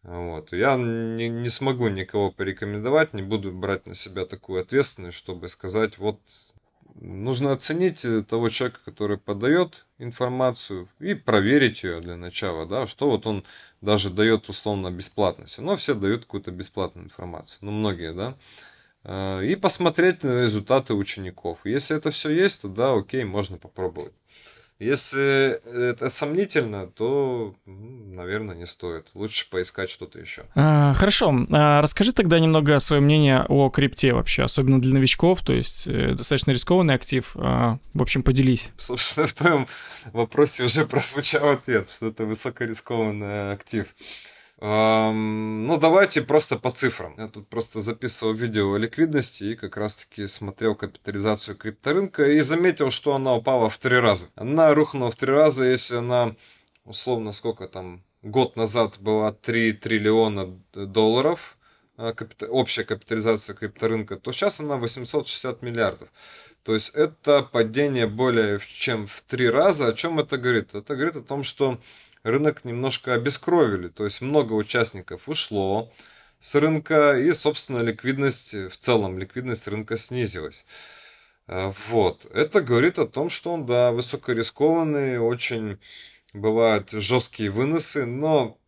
Вот. 0.03 0.53
Я 0.53 0.77
не, 0.77 1.29
не 1.29 1.49
смогу 1.49 1.89
никого 1.89 2.31
порекомендовать, 2.31 3.13
не 3.13 3.23
буду 3.23 3.51
брать 3.51 3.87
на 3.87 3.95
себя 3.97 4.25
такую 4.25 4.63
ответственность, 4.63 5.17
чтобы 5.17 5.49
сказать, 5.49 5.99
вот 5.99 6.21
нужно 7.01 7.53
оценить 7.53 8.05
того 8.29 8.49
человека, 8.49 8.81
который 8.85 9.19
подает 9.19 9.87
информацию 9.99 10.89
и 10.99 11.15
проверить 11.15 11.83
ее 11.83 12.01
для 12.01 12.17
начала, 12.17 12.67
да, 12.67 12.87
что 12.87 13.11
вот 13.11 13.27
он 13.27 13.45
даже 13.81 14.11
дает 14.11 14.49
условно 14.49 14.91
бесплатно. 14.91 15.47
Все 15.47 15.63
равно 15.63 15.77
все 15.77 15.95
дают 15.95 16.23
какую-то 16.25 16.51
бесплатную 16.51 17.07
информацию, 17.07 17.59
ну 17.63 17.71
многие, 17.73 18.13
да, 18.13 18.37
э, 19.05 19.45
и 19.47 19.57
посмотреть 19.57 20.23
на 20.23 20.41
результаты 20.43 20.95
учеников. 20.95 21.61
Если 21.65 21.97
это 21.97 22.11
все 22.11 22.31
есть, 22.31 22.63
то 22.63 22.69
да, 22.69 22.95
окей, 22.95 23.25
можно 23.25 23.59
попробовать. 23.59 24.13
Если 24.79 25.59
это 25.91 26.11
сомнительно, 26.11 26.87
то, 26.87 27.55
наверное, 27.65 28.55
не 28.55 28.67
стоит. 28.67 29.07
Лучше 29.15 29.49
поискать 29.49 29.89
что-то 29.89 30.19
еще. 30.19 30.45
А, 30.55 30.93
хорошо. 30.93 31.35
А, 31.51 31.81
расскажи 31.81 32.13
тогда 32.13 32.39
немного 32.39 32.79
свое 32.79 33.01
мнение 33.01 33.47
о 33.49 33.71
крипте 33.71 34.13
вообще, 34.13 34.43
особенно 34.43 34.79
для 34.81 34.93
новичков, 34.93 35.43
то 35.43 35.55
есть 35.55 35.87
э, 35.87 36.13
достаточно 36.15 36.51
рискованный 36.51 36.95
актив. 36.95 37.33
А, 37.37 37.79
в 37.95 38.03
общем, 38.03 38.23
поделись. 38.23 38.73
Собственно, 38.77 39.27
в 39.27 39.33
твоем 39.33 39.67
вопросе 40.13 40.65
уже 40.65 40.85
прозвучал 40.85 41.51
ответ, 41.51 41.89
что 41.89 42.09
это 42.09 42.27
высокорискованный 42.27 43.53
актив. 43.53 43.87
Ну, 44.59 45.79
давайте 45.79 46.23
просто 46.23 46.57
по 46.57 46.71
цифрам. 46.71 47.15
Я 47.19 47.29
тут 47.29 47.47
просто 47.49 47.83
записывал 47.83 48.33
видео 48.33 48.73
о 48.73 48.79
ликвидности 48.79 49.45
и 49.45 49.55
как 49.55 49.77
раз-таки 49.77 50.27
смотрел 50.29 50.75
капитализацию 50.75 51.57
крипторынка 51.57 52.25
и 52.25 52.41
заметил, 52.41 52.91
что 52.91 53.15
она 53.15 53.35
упала 53.35 53.69
в 53.69 53.77
три 53.77 53.99
раза. 53.99 54.29
Она 54.35 54.73
рухнула 54.73 55.11
в 55.11 55.17
три 55.17 55.31
раза, 55.31 55.67
если 55.67 55.97
она, 55.97 56.37
условно, 56.87 57.33
сколько 57.33 57.69
там, 57.69 58.03
год 58.23 58.57
назад 58.57 58.99
была 59.01 59.33
3 59.33 59.75
триллиона 59.75 60.59
долларов, 60.73 61.57
а, 61.97 62.15
общая 62.49 62.85
капитализация 62.85 63.55
крипторынка, 63.55 64.17
то 64.17 64.33
сейчас 64.33 64.61
она 64.61 64.77
860 64.77 65.63
миллиардов. 65.63 66.09
То 66.63 66.75
есть 66.75 66.91
это 66.95 67.43
падение 67.43 68.07
более 68.07 68.61
чем 68.67 69.07
в 69.07 69.21
три 69.23 69.49
раза. 69.49 69.89
О 69.89 69.93
чем 69.93 70.19
это 70.19 70.37
говорит? 70.37 70.75
Это 70.75 70.95
говорит 70.97 71.17
о 71.17 71.23
том, 71.23 71.45
что 71.45 71.79
рынок 72.27 72.65
немножко 72.65 73.15
обескровили, 73.15 73.89
то 73.89 74.05
есть 74.05 74.21
много 74.21 74.53
участников 74.55 75.29
ушло 75.29 75.93
с 76.41 76.55
рынка, 76.55 77.19
и, 77.19 77.33
собственно, 77.33 77.79
ликвидность, 77.79 78.53
в 78.53 78.77
целом 78.77 79.19
ликвидность 79.19 79.67
рынка 79.69 79.97
снизилась. 79.97 80.65
Э, 81.47 81.73
вот. 81.89 82.27
Это 82.33 82.61
говорит 82.61 82.99
о 82.99 83.07
том, 83.07 83.31
что 83.31 83.53
он, 83.53 83.67
да, 83.67 83.93
высокорискованный, 83.93 85.19
очень 85.19 85.79
бывают 86.35 86.91
жесткие 86.91 87.51
выносы, 87.51 88.05
но 88.05 88.59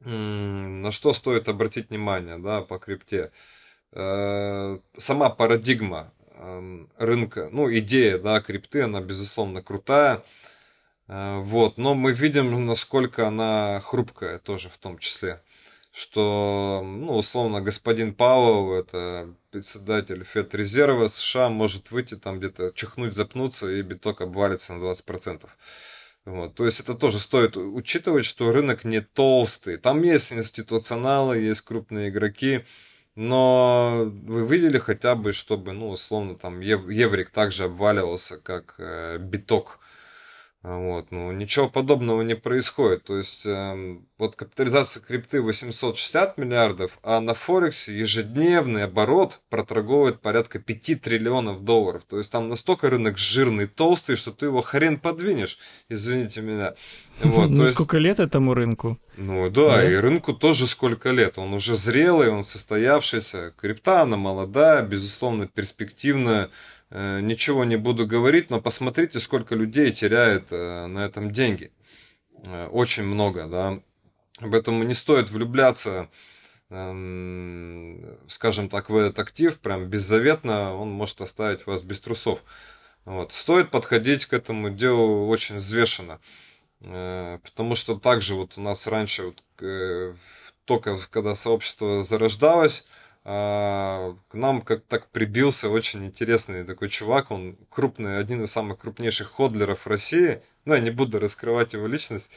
на 0.00 0.92
что 0.92 1.14
стоит 1.14 1.48
обратить 1.48 1.88
внимание, 1.88 2.38
да, 2.38 2.60
по 2.60 2.78
крипте? 2.78 3.32
Э, 3.92 4.78
сама 4.98 5.30
парадигма 5.30 6.12
эм, 6.36 6.90
рынка, 6.98 7.48
ну, 7.50 7.72
идея, 7.74 8.18
да, 8.18 8.40
крипты, 8.42 8.82
она, 8.82 9.00
безусловно, 9.00 9.62
крутая, 9.62 10.16
Э, 10.16 10.43
вот, 11.06 11.76
но 11.76 11.94
мы 11.94 12.12
видим, 12.12 12.64
насколько 12.66 13.28
она 13.28 13.80
хрупкая 13.80 14.38
тоже 14.38 14.68
в 14.68 14.78
том 14.78 14.98
числе. 14.98 15.42
Что, 15.92 16.82
ну, 16.84 17.16
условно, 17.16 17.60
господин 17.60 18.14
Пауэлл, 18.14 18.74
это 18.74 19.32
председатель 19.52 20.24
Федрезерва 20.24 21.06
США, 21.06 21.50
может 21.50 21.92
выйти 21.92 22.16
там 22.16 22.38
где-то, 22.38 22.72
чихнуть, 22.74 23.14
запнуться, 23.14 23.70
и 23.70 23.80
биток 23.82 24.20
обвалится 24.20 24.74
на 24.74 24.82
20%. 24.82 25.48
Вот. 26.24 26.54
То 26.54 26.64
есть 26.64 26.80
это 26.80 26.94
тоже 26.94 27.20
стоит 27.20 27.56
учитывать, 27.56 28.24
что 28.24 28.50
рынок 28.50 28.84
не 28.84 29.00
толстый. 29.02 29.76
Там 29.76 30.02
есть 30.02 30.32
институционалы, 30.32 31.38
есть 31.38 31.60
крупные 31.60 32.08
игроки, 32.08 32.64
но 33.14 34.10
вы 34.24 34.46
видели 34.46 34.78
хотя 34.78 35.14
бы, 35.14 35.32
чтобы, 35.32 35.72
ну, 35.72 35.90
условно, 35.90 36.34
там 36.34 36.60
еврик 36.60 37.30
также 37.30 37.64
обваливался, 37.64 38.38
как 38.38 38.74
э, 38.78 39.18
биток 39.18 39.78
вот, 40.64 41.08
ну, 41.10 41.30
ничего 41.30 41.68
подобного 41.68 42.22
не 42.22 42.34
происходит. 42.34 43.04
То 43.04 43.18
есть, 43.18 43.44
э, 43.44 43.98
вот 44.16 44.34
капитализация 44.34 45.02
крипты 45.02 45.42
860 45.42 46.38
миллиардов, 46.38 46.98
а 47.02 47.20
на 47.20 47.34
Форексе 47.34 47.94
ежедневный 47.94 48.84
оборот 48.84 49.40
проторговывает 49.50 50.22
порядка 50.22 50.58
5 50.58 51.02
триллионов 51.02 51.64
долларов. 51.64 52.04
То 52.08 52.16
есть, 52.16 52.32
там 52.32 52.48
настолько 52.48 52.88
рынок 52.88 53.18
жирный, 53.18 53.66
толстый, 53.66 54.16
что 54.16 54.30
ты 54.30 54.46
его 54.46 54.62
хрен 54.62 54.98
подвинешь, 54.98 55.58
извините 55.90 56.40
меня. 56.40 56.74
Вот, 57.22 57.48
ну, 57.50 57.66
сколько 57.68 57.98
лет 57.98 58.18
этому 58.18 58.54
рынку? 58.54 58.98
Ну, 59.16 59.48
да, 59.50 59.88
и 59.88 59.94
рынку 59.94 60.32
тоже 60.32 60.66
сколько 60.66 61.10
лет. 61.10 61.38
Он 61.38 61.54
уже 61.54 61.76
зрелый, 61.76 62.30
он 62.30 62.42
состоявшийся. 62.42 63.52
Крипта, 63.60 64.02
она 64.02 64.16
молодая, 64.16 64.82
безусловно, 64.82 65.46
перспективная 65.46 66.50
ничего 66.90 67.64
не 67.64 67.76
буду 67.76 68.06
говорить, 68.06 68.50
но 68.50 68.60
посмотрите, 68.60 69.20
сколько 69.20 69.54
людей 69.54 69.90
теряет 69.92 70.52
э, 70.52 70.86
на 70.86 71.04
этом 71.04 71.32
деньги. 71.32 71.72
Э, 72.44 72.68
очень 72.68 73.04
много, 73.04 73.46
да. 73.46 73.80
Поэтому 74.40 74.84
не 74.84 74.94
стоит 74.94 75.30
влюбляться, 75.30 76.08
эм, 76.70 78.18
скажем 78.28 78.68
так, 78.68 78.90
в 78.90 78.96
этот 78.96 79.18
актив, 79.18 79.58
прям 79.58 79.86
беззаветно, 79.88 80.74
он 80.74 80.90
может 80.90 81.20
оставить 81.20 81.66
вас 81.66 81.82
без 81.82 82.00
трусов. 82.00 82.40
Вот. 83.04 83.32
Стоит 83.32 83.70
подходить 83.70 84.26
к 84.26 84.32
этому 84.32 84.70
делу 84.70 85.28
очень 85.28 85.56
взвешенно. 85.56 86.20
Потому 86.80 87.74
что 87.76 87.98
также 87.98 88.34
вот 88.34 88.58
у 88.58 88.60
нас 88.60 88.86
раньше, 88.86 89.22
вот, 89.24 89.42
только 90.64 90.98
когда 91.10 91.34
сообщество 91.34 92.04
зарождалось, 92.04 92.86
к 93.24 94.34
нам 94.34 94.60
как 94.60 94.84
так 94.84 95.08
прибился 95.08 95.70
очень 95.70 96.04
интересный 96.04 96.64
такой 96.64 96.90
чувак, 96.90 97.30
он 97.30 97.56
крупный, 97.70 98.18
один 98.18 98.44
из 98.44 98.52
самых 98.52 98.78
крупнейших 98.78 99.30
ходлеров 99.30 99.86
России, 99.86 100.42
ну, 100.66 100.74
я 100.74 100.80
не 100.80 100.90
буду 100.90 101.18
раскрывать 101.18 101.72
его 101.72 101.86
личность, 101.86 102.30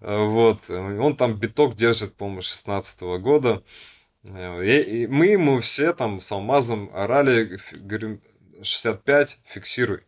а, 0.00 0.24
вот, 0.24 0.70
он 0.70 1.16
там 1.16 1.34
биток 1.38 1.76
держит, 1.76 2.14
по-моему, 2.14 2.40
16 2.40 3.02
-го 3.02 3.18
года, 3.18 3.62
и, 4.24 5.02
и 5.02 5.06
мы 5.06 5.26
ему 5.26 5.60
все 5.60 5.92
там 5.92 6.18
с 6.20 6.32
алмазом 6.32 6.90
орали, 6.94 7.60
говорим, 7.72 8.22
65, 8.62 9.38
фиксируй, 9.44 10.00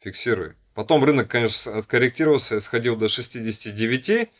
фиксируй. 0.00 0.54
Потом 0.74 1.04
рынок, 1.04 1.28
конечно, 1.28 1.78
откорректировался, 1.78 2.60
сходил 2.60 2.96
до 2.96 3.08
69, 3.08 4.30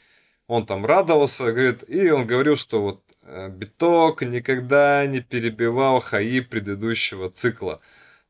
он 0.49 0.67
там 0.67 0.85
радовался, 0.85 1.53
говорит, 1.53 1.89
и 1.89 2.11
он 2.11 2.27
говорил, 2.27 2.57
что 2.57 2.83
вот 2.83 3.04
Э, 3.04 3.04
биток 3.49 4.23
никогда 4.23 5.07
не 5.07 5.21
перебивал 5.21 6.01
хаи 6.01 6.41
предыдущего 6.41 7.31
цикла. 7.31 7.81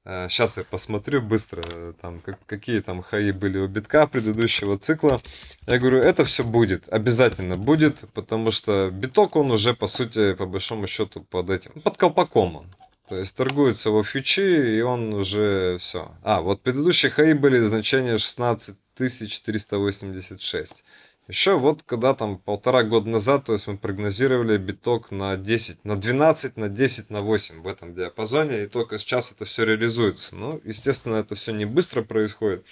Сейчас 0.04 0.58
э, 0.58 0.60
я 0.60 0.64
посмотрю 0.64 1.22
быстро, 1.22 1.62
там, 2.02 2.20
как, 2.20 2.38
какие 2.44 2.80
там 2.80 3.00
хаи 3.00 3.32
были 3.32 3.56
у 3.58 3.66
битка 3.68 4.06
предыдущего 4.06 4.76
цикла. 4.76 5.18
Я 5.66 5.78
говорю, 5.78 5.96
это 5.98 6.26
все 6.26 6.44
будет, 6.44 6.92
обязательно 6.92 7.56
будет, 7.56 8.04
потому 8.12 8.50
что 8.50 8.90
биток, 8.90 9.36
он 9.36 9.50
уже, 9.50 9.72
по 9.72 9.86
сути, 9.86 10.34
по 10.34 10.44
большому 10.44 10.86
счету, 10.86 11.22
под 11.22 11.48
этим, 11.48 11.80
под 11.80 11.96
колпаком 11.96 12.56
он. 12.56 12.66
То 13.08 13.16
есть 13.16 13.34
торгуется 13.36 13.90
во 13.90 14.04
фьючи, 14.04 14.76
и 14.76 14.82
он 14.82 15.14
уже 15.14 15.78
все. 15.78 16.14
А, 16.22 16.42
вот 16.42 16.60
предыдущие 16.62 17.10
хаи 17.10 17.32
были 17.32 17.58
значения 17.60 18.18
16386. 18.18 20.84
Еще 21.26 21.56
вот 21.56 21.82
когда 21.82 22.14
там 22.14 22.38
полтора 22.38 22.82
года 22.82 23.08
назад, 23.08 23.46
то 23.46 23.54
есть 23.54 23.66
мы 23.66 23.78
прогнозировали 23.78 24.58
биток 24.58 25.10
на 25.10 25.36
10, 25.38 25.82
на 25.82 25.96
12, 25.96 26.58
на 26.58 26.68
10, 26.68 27.08
на 27.08 27.22
8 27.22 27.62
в 27.62 27.68
этом 27.68 27.94
диапазоне, 27.94 28.64
и 28.64 28.66
только 28.66 28.98
сейчас 28.98 29.32
это 29.32 29.46
все 29.46 29.64
реализуется. 29.64 30.36
Ну, 30.36 30.60
естественно, 30.64 31.16
это 31.16 31.34
все 31.34 31.52
не 31.52 31.64
быстро 31.64 32.02
происходит, 32.02 32.66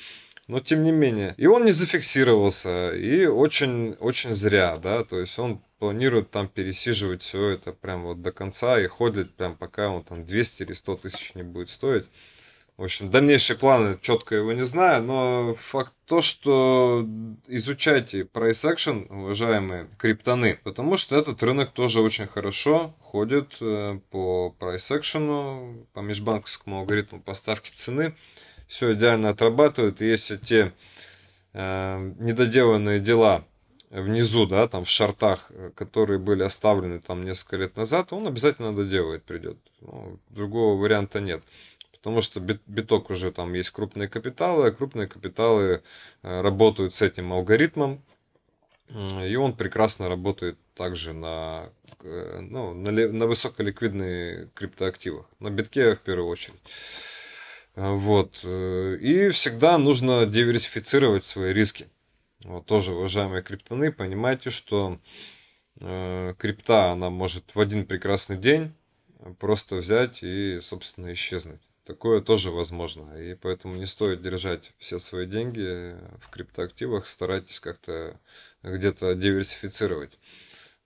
но 0.48 0.60
тем 0.60 0.84
не 0.84 0.92
менее. 0.92 1.34
И 1.38 1.46
он 1.46 1.64
не 1.64 1.72
зафиксировался, 1.72 2.92
и 2.94 3.24
очень, 3.24 3.92
очень 4.00 4.34
зря, 4.34 4.76
да, 4.76 5.02
то 5.02 5.18
есть 5.18 5.38
он 5.38 5.62
планирует 5.78 6.30
там 6.30 6.46
пересиживать 6.46 7.22
все 7.22 7.48
это 7.50 7.72
прям 7.72 8.04
вот 8.04 8.20
до 8.20 8.32
конца 8.32 8.78
и 8.78 8.86
ходит 8.86 9.34
прям 9.34 9.56
пока 9.56 9.88
он 9.88 10.04
там 10.04 10.26
200 10.26 10.62
или 10.64 10.72
100 10.74 10.96
тысяч 10.96 11.34
не 11.34 11.42
будет 11.42 11.70
стоить. 11.70 12.04
В 12.78 12.84
общем, 12.84 13.10
дальнейшие 13.10 13.58
планы 13.58 13.98
четко 14.00 14.34
его 14.34 14.52
не 14.52 14.62
знаю, 14.62 15.02
но 15.02 15.54
факт 15.54 15.92
то, 16.06 16.22
что 16.22 17.06
изучайте 17.46 18.22
price 18.22 18.64
action, 18.64 19.06
уважаемые 19.12 19.90
криптоны, 19.98 20.58
потому 20.64 20.96
что 20.96 21.16
этот 21.16 21.42
рынок 21.42 21.72
тоже 21.72 22.00
очень 22.00 22.26
хорошо 22.26 22.94
ходит 23.00 23.56
э, 23.60 24.00
по 24.10 24.56
price 24.58 24.90
action, 24.90 25.86
по 25.92 26.00
межбанковскому 26.00 26.78
алгоритму 26.78 27.20
поставки 27.20 27.70
цены. 27.70 28.14
Все 28.68 28.94
идеально 28.94 29.28
отрабатывает. 29.28 30.00
И 30.00 30.06
если 30.06 30.36
те 30.36 30.72
э, 31.52 32.12
недоделанные 32.18 33.00
дела 33.00 33.44
внизу, 33.90 34.46
да, 34.46 34.66
там 34.66 34.86
в 34.86 34.88
шартах, 34.88 35.52
которые 35.74 36.18
были 36.18 36.42
оставлены 36.42 37.00
там 37.00 37.22
несколько 37.22 37.58
лет 37.58 37.76
назад, 37.76 38.14
он 38.14 38.26
обязательно 38.26 38.74
доделает, 38.74 39.24
придет. 39.24 39.58
Ну, 39.82 40.18
другого 40.30 40.80
варианта 40.80 41.20
нет 41.20 41.42
потому 42.02 42.20
что 42.20 42.40
биток 42.40 43.10
уже 43.10 43.30
там 43.30 43.54
есть 43.54 43.70
крупные 43.70 44.08
капиталы, 44.08 44.66
а 44.66 44.72
крупные 44.72 45.06
капиталы 45.06 45.82
э, 46.22 46.40
работают 46.40 46.94
с 46.94 47.00
этим 47.00 47.32
алгоритмом, 47.32 48.02
и 48.90 49.36
он 49.36 49.56
прекрасно 49.56 50.08
работает 50.08 50.58
также 50.74 51.12
на, 51.12 51.70
э, 52.00 52.40
ну, 52.40 52.74
на, 52.74 52.90
на 52.90 53.26
высоколиквидные 53.28 54.50
криптоактивах, 54.54 55.26
на 55.38 55.50
битке 55.50 55.94
в 55.94 56.00
первую 56.00 56.26
очередь. 56.26 56.58
Э, 57.76 57.92
вот. 57.92 58.44
И 58.44 59.28
всегда 59.28 59.78
нужно 59.78 60.26
диверсифицировать 60.26 61.22
свои 61.22 61.52
риски. 61.52 61.88
Вот 62.42 62.66
тоже, 62.66 62.94
уважаемые 62.94 63.44
криптоны, 63.44 63.92
понимайте, 63.92 64.50
что 64.50 64.98
э, 65.80 66.34
крипта, 66.36 66.90
она 66.90 67.10
может 67.10 67.54
в 67.54 67.60
один 67.60 67.86
прекрасный 67.86 68.36
день 68.36 68.74
просто 69.38 69.76
взять 69.76 70.24
и, 70.24 70.58
собственно, 70.60 71.12
исчезнуть. 71.12 71.60
Такое 71.84 72.20
тоже 72.20 72.50
возможно. 72.50 73.16
И 73.18 73.34
поэтому 73.34 73.74
не 73.74 73.86
стоит 73.86 74.22
держать 74.22 74.72
все 74.78 74.98
свои 74.98 75.26
деньги 75.26 75.96
в 76.20 76.30
криптоактивах. 76.30 77.06
Старайтесь 77.06 77.58
как-то 77.58 78.20
где-то 78.62 79.14
диверсифицировать. 79.14 80.18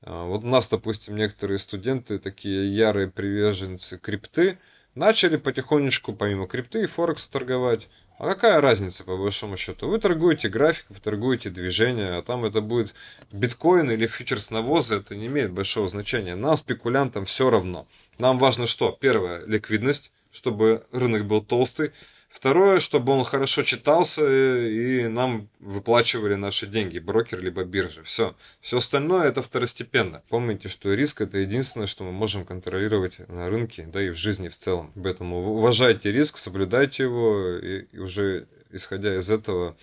А, 0.02 0.24
вот 0.24 0.44
у 0.44 0.46
нас, 0.46 0.68
допустим, 0.68 1.16
некоторые 1.16 1.58
студенты, 1.58 2.18
такие 2.18 2.74
ярые 2.74 3.08
приверженцы 3.08 3.98
крипты, 3.98 4.58
начали 4.94 5.36
потихонечку 5.36 6.14
помимо 6.14 6.46
крипты 6.46 6.84
и 6.84 6.86
Форекс 6.86 7.28
торговать. 7.28 7.88
А 8.18 8.26
какая 8.28 8.62
разница, 8.62 9.04
по 9.04 9.18
большому 9.18 9.58
счету? 9.58 9.88
Вы 9.88 9.98
торгуете 9.98 10.48
график, 10.48 10.86
вы 10.88 10.96
торгуете 11.00 11.50
движение, 11.50 12.16
а 12.16 12.22
там 12.22 12.46
это 12.46 12.62
будет 12.62 12.94
биткоин 13.30 13.90
или 13.90 14.06
фьючерс 14.06 14.50
навоза, 14.50 14.96
это 14.96 15.14
не 15.14 15.26
имеет 15.26 15.52
большого 15.52 15.90
значения. 15.90 16.34
Нам, 16.34 16.56
спекулянтам, 16.56 17.26
все 17.26 17.50
равно. 17.50 17.86
Нам 18.18 18.38
важно 18.38 18.66
что? 18.66 18.96
Первое, 18.98 19.44
ликвидность, 19.44 20.12
чтобы 20.36 20.84
рынок 20.92 21.26
был 21.26 21.42
толстый. 21.42 21.92
Второе, 22.28 22.80
чтобы 22.80 23.14
он 23.14 23.24
хорошо 23.24 23.62
читался 23.62 24.22
и 24.22 25.08
нам 25.08 25.48
выплачивали 25.58 26.34
наши 26.34 26.66
деньги, 26.66 26.98
брокер 26.98 27.42
либо 27.42 27.64
биржа. 27.64 28.02
Все. 28.04 28.36
Все 28.60 28.76
остальное 28.76 29.28
это 29.28 29.40
второстепенно. 29.40 30.22
Помните, 30.28 30.68
что 30.68 30.92
риск 30.92 31.22
это 31.22 31.38
единственное, 31.38 31.86
что 31.86 32.04
мы 32.04 32.12
можем 32.12 32.44
контролировать 32.44 33.26
на 33.28 33.48
рынке, 33.48 33.88
да 33.90 34.02
и 34.02 34.10
в 34.10 34.16
жизни 34.16 34.50
в 34.50 34.56
целом. 34.56 34.92
Поэтому 35.02 35.38
уважайте 35.54 36.12
риск, 36.12 36.36
соблюдайте 36.36 37.04
его 37.04 37.56
и, 37.56 37.98
уже 37.98 38.48
исходя 38.70 39.16
из 39.16 39.30
этого 39.30 39.78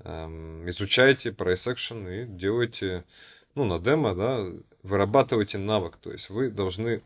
эм, 0.00 0.68
изучайте 0.68 1.30
price 1.30 1.72
action 1.72 2.12
и 2.12 2.26
делайте, 2.26 3.04
ну, 3.54 3.64
на 3.64 3.78
демо, 3.78 4.14
да, 4.14 4.44
вырабатывайте 4.82 5.56
навык. 5.56 5.96
То 5.96 6.12
есть 6.12 6.28
вы 6.28 6.50
должны 6.50 7.00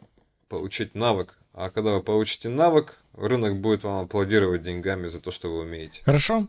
получить 0.49 0.97
навык. 0.97 1.37
А 1.63 1.69
когда 1.69 1.91
вы 1.93 2.03
получите 2.03 2.49
навык, 2.49 2.97
рынок 3.15 3.61
будет 3.61 3.85
вам 3.85 4.05
аплодировать 4.05 4.63
деньгами 4.63 5.09
за 5.09 5.21
то, 5.21 5.31
что 5.31 5.51
вы 5.51 5.61
умеете. 5.61 6.01
Хорошо. 6.07 6.47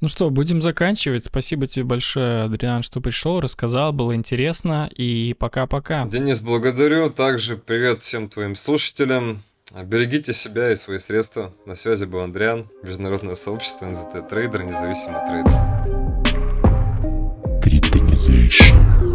Ну 0.00 0.08
что, 0.08 0.30
будем 0.30 0.62
заканчивать. 0.62 1.26
Спасибо 1.26 1.66
тебе 1.66 1.84
большое, 1.84 2.44
Андриан, 2.44 2.82
что 2.82 3.02
пришел, 3.02 3.40
рассказал, 3.40 3.92
было 3.92 4.14
интересно. 4.14 4.88
И 4.96 5.36
пока-пока. 5.38 6.06
Денис, 6.06 6.40
благодарю. 6.40 7.10
Также 7.10 7.58
привет 7.58 8.00
всем 8.00 8.30
твоим 8.30 8.56
слушателям. 8.56 9.42
Берегите 9.84 10.32
себя 10.32 10.72
и 10.72 10.76
свои 10.76 10.98
средства. 10.98 11.52
На 11.66 11.76
связи 11.76 12.06
был 12.06 12.20
Андриан, 12.20 12.66
международное 12.82 13.34
сообщество 13.34 13.84
NZT 13.84 14.30
Trader, 14.30 14.62
независимый 14.62 15.20
трейдер. 15.28 15.52
Криптонизация. 17.62 19.13